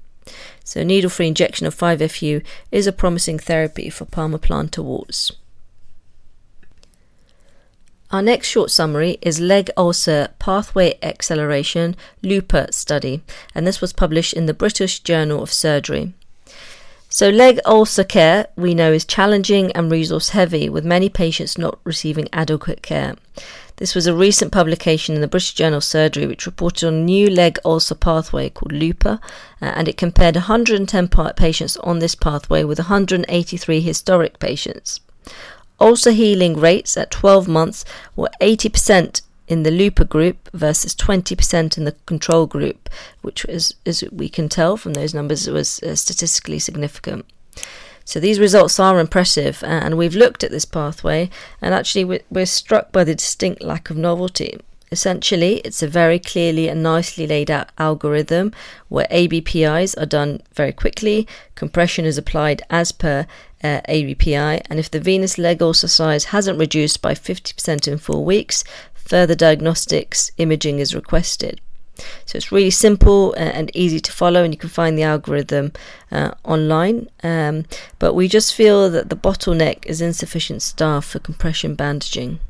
So, 0.63 0.83
needle 0.83 1.11
free 1.11 1.29
injection 1.29 1.67
of 1.67 1.75
5FU 1.75 2.43
is 2.71 2.87
a 2.87 2.93
promising 2.93 3.39
therapy 3.39 3.91
for 3.91 4.05
palmar-plantar 4.05 4.83
warts. 4.83 5.33
Our 8.15 8.23
next 8.23 8.47
short 8.47 8.71
summary 8.71 9.19
is 9.23 9.41
leg 9.41 9.73
ulcer 9.77 10.29
pathway 10.39 10.97
acceleration 11.03 11.97
LUPA 12.23 12.73
study, 12.73 13.23
and 13.57 13.67
this 13.67 13.81
was 13.81 13.93
published 13.93 14.35
in 14.35 14.47
the 14.47 14.55
British 14.55 15.01
Journal 15.01 15.43
of 15.43 15.53
Surgery. 15.53 16.15
So, 17.09 17.29
leg 17.29 17.59
ulcer 17.65 18.05
care 18.05 18.47
we 18.55 18.73
know 18.73 18.93
is 18.93 19.05
challenging 19.05 19.73
and 19.73 19.91
resource 19.91 20.29
heavy, 20.29 20.69
with 20.69 20.85
many 20.85 21.09
patients 21.09 21.59
not 21.59 21.81
receiving 21.83 22.29
adequate 22.33 22.83
care. 22.83 23.17
This 23.79 23.97
was 23.97 24.07
a 24.07 24.15
recent 24.15 24.53
publication 24.53 25.17
in 25.17 25.21
the 25.21 25.27
British 25.27 25.55
Journal 25.55 25.79
of 25.79 25.85
Surgery 25.85 26.29
which 26.29 26.47
reported 26.47 26.87
on 26.87 26.95
a 26.95 27.05
new 27.05 27.29
leg 27.29 27.59
ulcer 27.65 27.97
pathway 27.97 28.49
called 28.49 28.71
LUPA, 28.71 29.21
uh, 29.61 29.65
and 29.75 29.89
it 29.89 29.97
compared 29.97 30.37
110 30.37 31.09
patients 31.35 31.77
on 31.79 31.99
this 31.99 32.15
pathway 32.15 32.63
with 32.63 32.79
183 32.79 33.81
historic 33.81 34.39
patients. 34.39 35.01
Ulcer 35.81 36.13
healing 36.13 36.59
rates 36.59 36.97
at 36.97 37.11
12 37.11 37.49
months 37.49 37.85
were 38.17 38.31
80% 38.41 39.23
in 39.47 39.63
the 39.63 39.71
LUPA 39.71 40.07
group 40.07 40.49
versus 40.53 40.95
20% 40.95 41.77
in 41.77 41.85
the 41.85 41.93
control 42.07 42.47
group, 42.47 42.89
which 43.23 43.45
as 43.47 43.75
we 44.11 44.29
can 44.29 44.49
tell 44.49 44.77
from 44.77 44.95
those 44.95 45.15
numbers, 45.15 45.49
was 45.49 45.83
uh, 45.83 45.95
statistically 45.95 46.59
significant. 46.59 47.27
So 48.05 48.21
these 48.21 48.39
results 48.39 48.79
are 48.79 49.01
impressive, 49.01 49.63
and 49.65 49.97
we've 49.97 50.15
looked 50.15 50.45
at 50.45 50.51
this 50.51 50.65
pathway, 50.65 51.31
and 51.61 51.75
actually 51.75 52.05
we're, 52.05 52.23
we're 52.31 52.47
struck 52.47 52.93
by 52.93 53.05
the 53.05 53.15
distinct 53.15 53.63
lack 53.63 53.91
of 53.91 53.97
novelty. 53.97 54.59
Essentially, 54.93 55.57
it's 55.65 55.83
a 55.83 55.89
very 55.89 56.19
clearly 56.19 56.69
and 56.69 56.83
nicely 56.83 57.27
laid 57.27 57.51
out 57.51 57.71
algorithm 57.79 58.53
where 58.89 59.07
ABPIs 59.11 60.01
are 60.01 60.07
done 60.07 60.41
very 60.55 60.73
quickly, 60.73 61.27
compression 61.55 62.05
is 62.05 62.19
applied 62.19 62.63
as 62.71 62.93
per 62.93 63.27
uh, 63.63 63.81
ABPI, 63.89 64.63
and 64.69 64.79
if 64.79 64.91
the 64.91 65.01
venous 65.01 65.39
leg 65.39 65.63
ulcer 65.63 65.89
size 65.89 66.25
hasn't 66.27 66.59
reduced 66.59 67.01
by 67.01 67.15
50% 67.15 67.89
in 67.89 67.99
four 67.99 68.25
weeks, 68.25 68.63
further 68.95 69.35
diagnostics 69.35 70.31
imaging 70.37 70.79
is 70.79 70.95
requested. 70.95 71.61
So 72.27 72.37
it's 72.37 72.53
really 72.53 72.71
simple 72.71 73.33
and 73.35 73.71
easy 73.75 74.01
to 74.01 74.13
follow, 74.13 74.43
and 74.43 74.53
you 74.53 74.59
can 74.59 74.69
find 74.69 74.99
the 74.99 75.05
algorithm 75.05 75.73
uh, 76.11 76.33
online. 76.45 77.09
Um, 77.23 77.67
but 77.99 78.15
we 78.15 78.29
just 78.29 78.55
feel 78.55 78.91
that 78.91 79.11
the 79.11 79.17
bottleneck 79.17 79.87
is 79.87 80.01
insufficient 80.01 80.63
staff 80.63 81.05
for 81.05 81.21
compression 81.21 81.75
bandaging. 81.75 82.41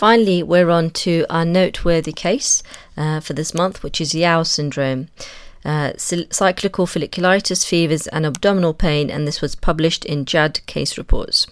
Finally, 0.00 0.42
we're 0.42 0.70
on 0.70 0.88
to 0.88 1.26
our 1.28 1.44
noteworthy 1.44 2.10
case 2.10 2.62
uh, 2.96 3.20
for 3.20 3.34
this 3.34 3.52
month, 3.52 3.82
which 3.82 4.00
is 4.00 4.14
Yao 4.14 4.42
syndrome. 4.42 5.08
Uh, 5.62 5.92
cyclical 5.98 6.86
folliculitis, 6.86 7.66
fevers, 7.66 8.06
and 8.06 8.24
abdominal 8.24 8.72
pain, 8.72 9.10
and 9.10 9.28
this 9.28 9.42
was 9.42 9.54
published 9.54 10.06
in 10.06 10.24
JAD 10.24 10.64
case 10.64 10.96
reports. 10.96 11.46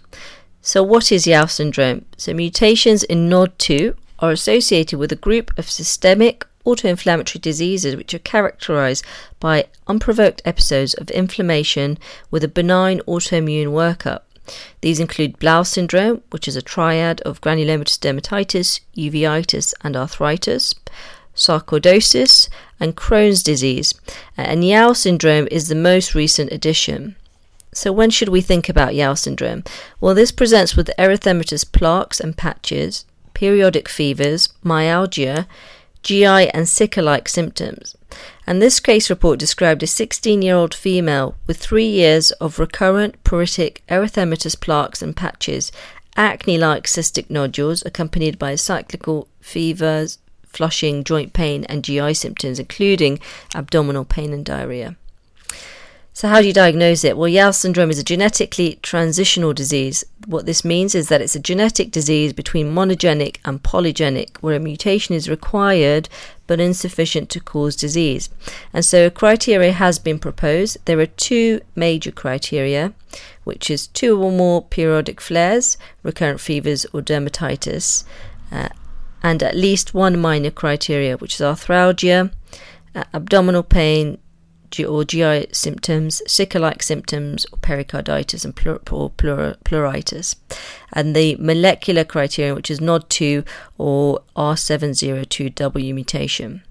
So, 0.62 0.82
what 0.82 1.12
is 1.12 1.26
Yao 1.26 1.44
syndrome? 1.44 2.06
So, 2.16 2.32
mutations 2.32 3.04
in 3.04 3.28
NOD2 3.28 3.94
are 4.20 4.32
associated 4.32 4.98
with 4.98 5.12
a 5.12 5.24
group 5.26 5.50
of 5.58 5.68
systemic 5.68 6.46
autoinflammatory 6.64 7.42
diseases 7.42 7.96
which 7.96 8.14
are 8.14 8.18
characterized 8.18 9.04
by 9.40 9.66
unprovoked 9.86 10.40
episodes 10.46 10.94
of 10.94 11.10
inflammation 11.10 11.98
with 12.30 12.42
a 12.42 12.48
benign 12.48 13.00
autoimmune 13.00 13.68
workup. 13.68 14.20
These 14.80 15.00
include 15.00 15.38
Blau 15.38 15.62
syndrome, 15.62 16.22
which 16.30 16.48
is 16.48 16.56
a 16.56 16.62
triad 16.62 17.20
of 17.22 17.40
granulomatous 17.40 17.98
dermatitis, 17.98 18.80
uveitis, 18.96 19.74
and 19.82 19.96
arthritis, 19.96 20.74
sarcoidosis, 21.34 22.48
and 22.80 22.96
Crohn's 22.96 23.42
disease. 23.42 23.94
Uh, 24.36 24.42
and 24.42 24.64
Yao 24.64 24.92
syndrome 24.92 25.48
is 25.50 25.68
the 25.68 25.74
most 25.74 26.14
recent 26.14 26.52
addition. 26.52 27.16
So, 27.72 27.92
when 27.92 28.10
should 28.10 28.28
we 28.28 28.40
think 28.40 28.68
about 28.68 28.94
Yao 28.94 29.14
syndrome? 29.14 29.62
Well, 30.00 30.14
this 30.14 30.32
presents 30.32 30.74
with 30.74 30.90
erythematous 30.98 31.70
plaques 31.70 32.18
and 32.18 32.36
patches, 32.36 33.04
periodic 33.34 33.88
fevers, 33.88 34.48
myalgia, 34.62 35.46
GI, 36.02 36.50
and 36.50 36.68
sicca 36.68 37.02
like 37.02 37.28
symptoms. 37.28 37.96
And 38.46 38.62
this 38.62 38.80
case 38.80 39.10
report 39.10 39.38
described 39.38 39.82
a 39.82 39.86
16 39.86 40.42
year 40.42 40.54
old 40.56 40.74
female 40.74 41.34
with 41.46 41.58
three 41.58 41.86
years 41.88 42.30
of 42.32 42.58
recurrent 42.58 43.22
pruritic 43.24 43.78
erythematous 43.88 44.58
plaques 44.58 45.02
and 45.02 45.14
patches, 45.14 45.70
acne 46.16 46.58
like 46.58 46.84
cystic 46.84 47.28
nodules 47.30 47.84
accompanied 47.84 48.38
by 48.38 48.54
cyclical 48.54 49.28
fevers, 49.40 50.18
flushing, 50.46 51.04
joint 51.04 51.32
pain, 51.32 51.64
and 51.64 51.84
GI 51.84 52.14
symptoms, 52.14 52.58
including 52.58 53.20
abdominal 53.54 54.04
pain 54.04 54.32
and 54.32 54.44
diarrhea. 54.44 54.96
So, 56.18 56.26
how 56.26 56.40
do 56.40 56.48
you 56.48 56.52
diagnose 56.52 57.04
it? 57.04 57.16
Well, 57.16 57.28
Yao 57.28 57.52
syndrome 57.52 57.90
is 57.90 58.00
a 58.00 58.02
genetically 58.02 58.80
transitional 58.82 59.52
disease. 59.52 60.04
What 60.26 60.46
this 60.46 60.64
means 60.64 60.96
is 60.96 61.08
that 61.10 61.20
it's 61.20 61.36
a 61.36 61.38
genetic 61.38 61.92
disease 61.92 62.32
between 62.32 62.74
monogenic 62.74 63.36
and 63.44 63.62
polygenic, 63.62 64.36
where 64.38 64.56
a 64.56 64.58
mutation 64.58 65.14
is 65.14 65.30
required 65.30 66.08
but 66.48 66.58
insufficient 66.58 67.30
to 67.30 67.38
cause 67.38 67.76
disease. 67.76 68.30
And 68.72 68.84
so, 68.84 69.06
a 69.06 69.12
criteria 69.12 69.70
has 69.70 70.00
been 70.00 70.18
proposed. 70.18 70.78
There 70.86 70.98
are 70.98 71.06
two 71.06 71.60
major 71.76 72.10
criteria, 72.10 72.94
which 73.44 73.70
is 73.70 73.86
two 73.86 74.20
or 74.20 74.32
more 74.32 74.62
periodic 74.62 75.20
flares, 75.20 75.78
recurrent 76.02 76.40
fevers, 76.40 76.84
or 76.86 77.00
dermatitis, 77.00 78.02
uh, 78.50 78.70
and 79.22 79.40
at 79.40 79.56
least 79.56 79.94
one 79.94 80.18
minor 80.18 80.50
criteria, 80.50 81.16
which 81.16 81.34
is 81.34 81.42
arthralgia, 81.42 82.32
uh, 82.96 83.04
abdominal 83.14 83.62
pain, 83.62 84.18
or 84.86 85.04
GI 85.04 85.48
symptoms, 85.52 86.22
sicca-like 86.26 86.82
symptoms, 86.82 87.46
or 87.52 87.58
pericarditis 87.58 88.44
and 88.44 88.54
pleur- 88.54 88.80
or 88.90 89.10
pleur- 89.10 89.56
pleuritis, 89.64 90.36
and 90.92 91.14
the 91.14 91.36
molecular 91.36 92.04
criterion, 92.04 92.54
which 92.54 92.70
is 92.70 92.80
NOD2 92.80 93.46
or 93.78 94.20
R702W 94.36 95.94
mutation. 95.94 96.62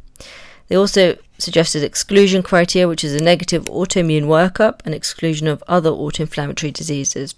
They 0.68 0.76
also 0.76 1.18
suggested 1.38 1.84
exclusion 1.84 2.44
criteria, 2.44 2.88
which 2.88 3.04
is 3.04 3.14
a 3.14 3.24
negative 3.24 3.66
autoimmune 3.66 4.26
workup 4.26 4.82
and 4.86 4.94
exclusion 4.94 5.48
of 5.48 5.64
other 5.68 5.90
autoinflammatory 5.90 6.74
diseases. 6.74 7.36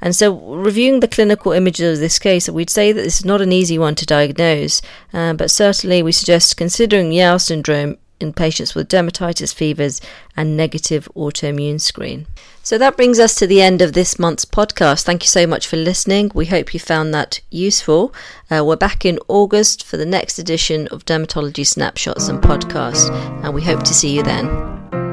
And 0.00 0.14
so, 0.14 0.36
reviewing 0.36 1.00
the 1.00 1.08
clinical 1.08 1.52
images 1.52 1.98
of 1.98 2.00
this 2.00 2.18
case, 2.18 2.48
we'd 2.48 2.70
say 2.70 2.92
that 2.92 3.00
this 3.00 3.20
is 3.20 3.24
not 3.24 3.40
an 3.40 3.52
easy 3.52 3.78
one 3.78 3.94
to 3.94 4.06
diagnose, 4.06 4.82
uh, 5.12 5.32
but 5.34 5.50
certainly 5.50 6.02
we 6.02 6.12
suggest 6.12 6.56
considering 6.56 7.12
Yao 7.12 7.36
syndrome 7.36 7.96
in 8.20 8.32
patients 8.32 8.74
with 8.74 8.88
dermatitis, 8.88 9.54
fevers, 9.54 10.00
and 10.36 10.56
negative 10.56 11.08
autoimmune 11.16 11.80
screen. 11.80 12.26
So 12.62 12.78
that 12.78 12.96
brings 12.96 13.18
us 13.18 13.34
to 13.36 13.46
the 13.46 13.60
end 13.60 13.82
of 13.82 13.92
this 13.92 14.18
month's 14.18 14.44
podcast. 14.44 15.02
Thank 15.02 15.22
you 15.22 15.28
so 15.28 15.46
much 15.46 15.66
for 15.66 15.76
listening. 15.76 16.30
We 16.34 16.46
hope 16.46 16.72
you 16.72 16.80
found 16.80 17.12
that 17.12 17.40
useful. 17.50 18.14
Uh, 18.50 18.64
we're 18.64 18.76
back 18.76 19.04
in 19.04 19.18
August 19.28 19.84
for 19.84 19.96
the 19.96 20.06
next 20.06 20.38
edition 20.38 20.88
of 20.88 21.04
Dermatology 21.04 21.66
Snapshots 21.66 22.28
and 22.28 22.40
Podcast, 22.40 23.10
and 23.44 23.52
we 23.52 23.62
hope 23.62 23.82
to 23.82 23.94
see 23.94 24.14
you 24.14 24.22
then. 24.22 25.03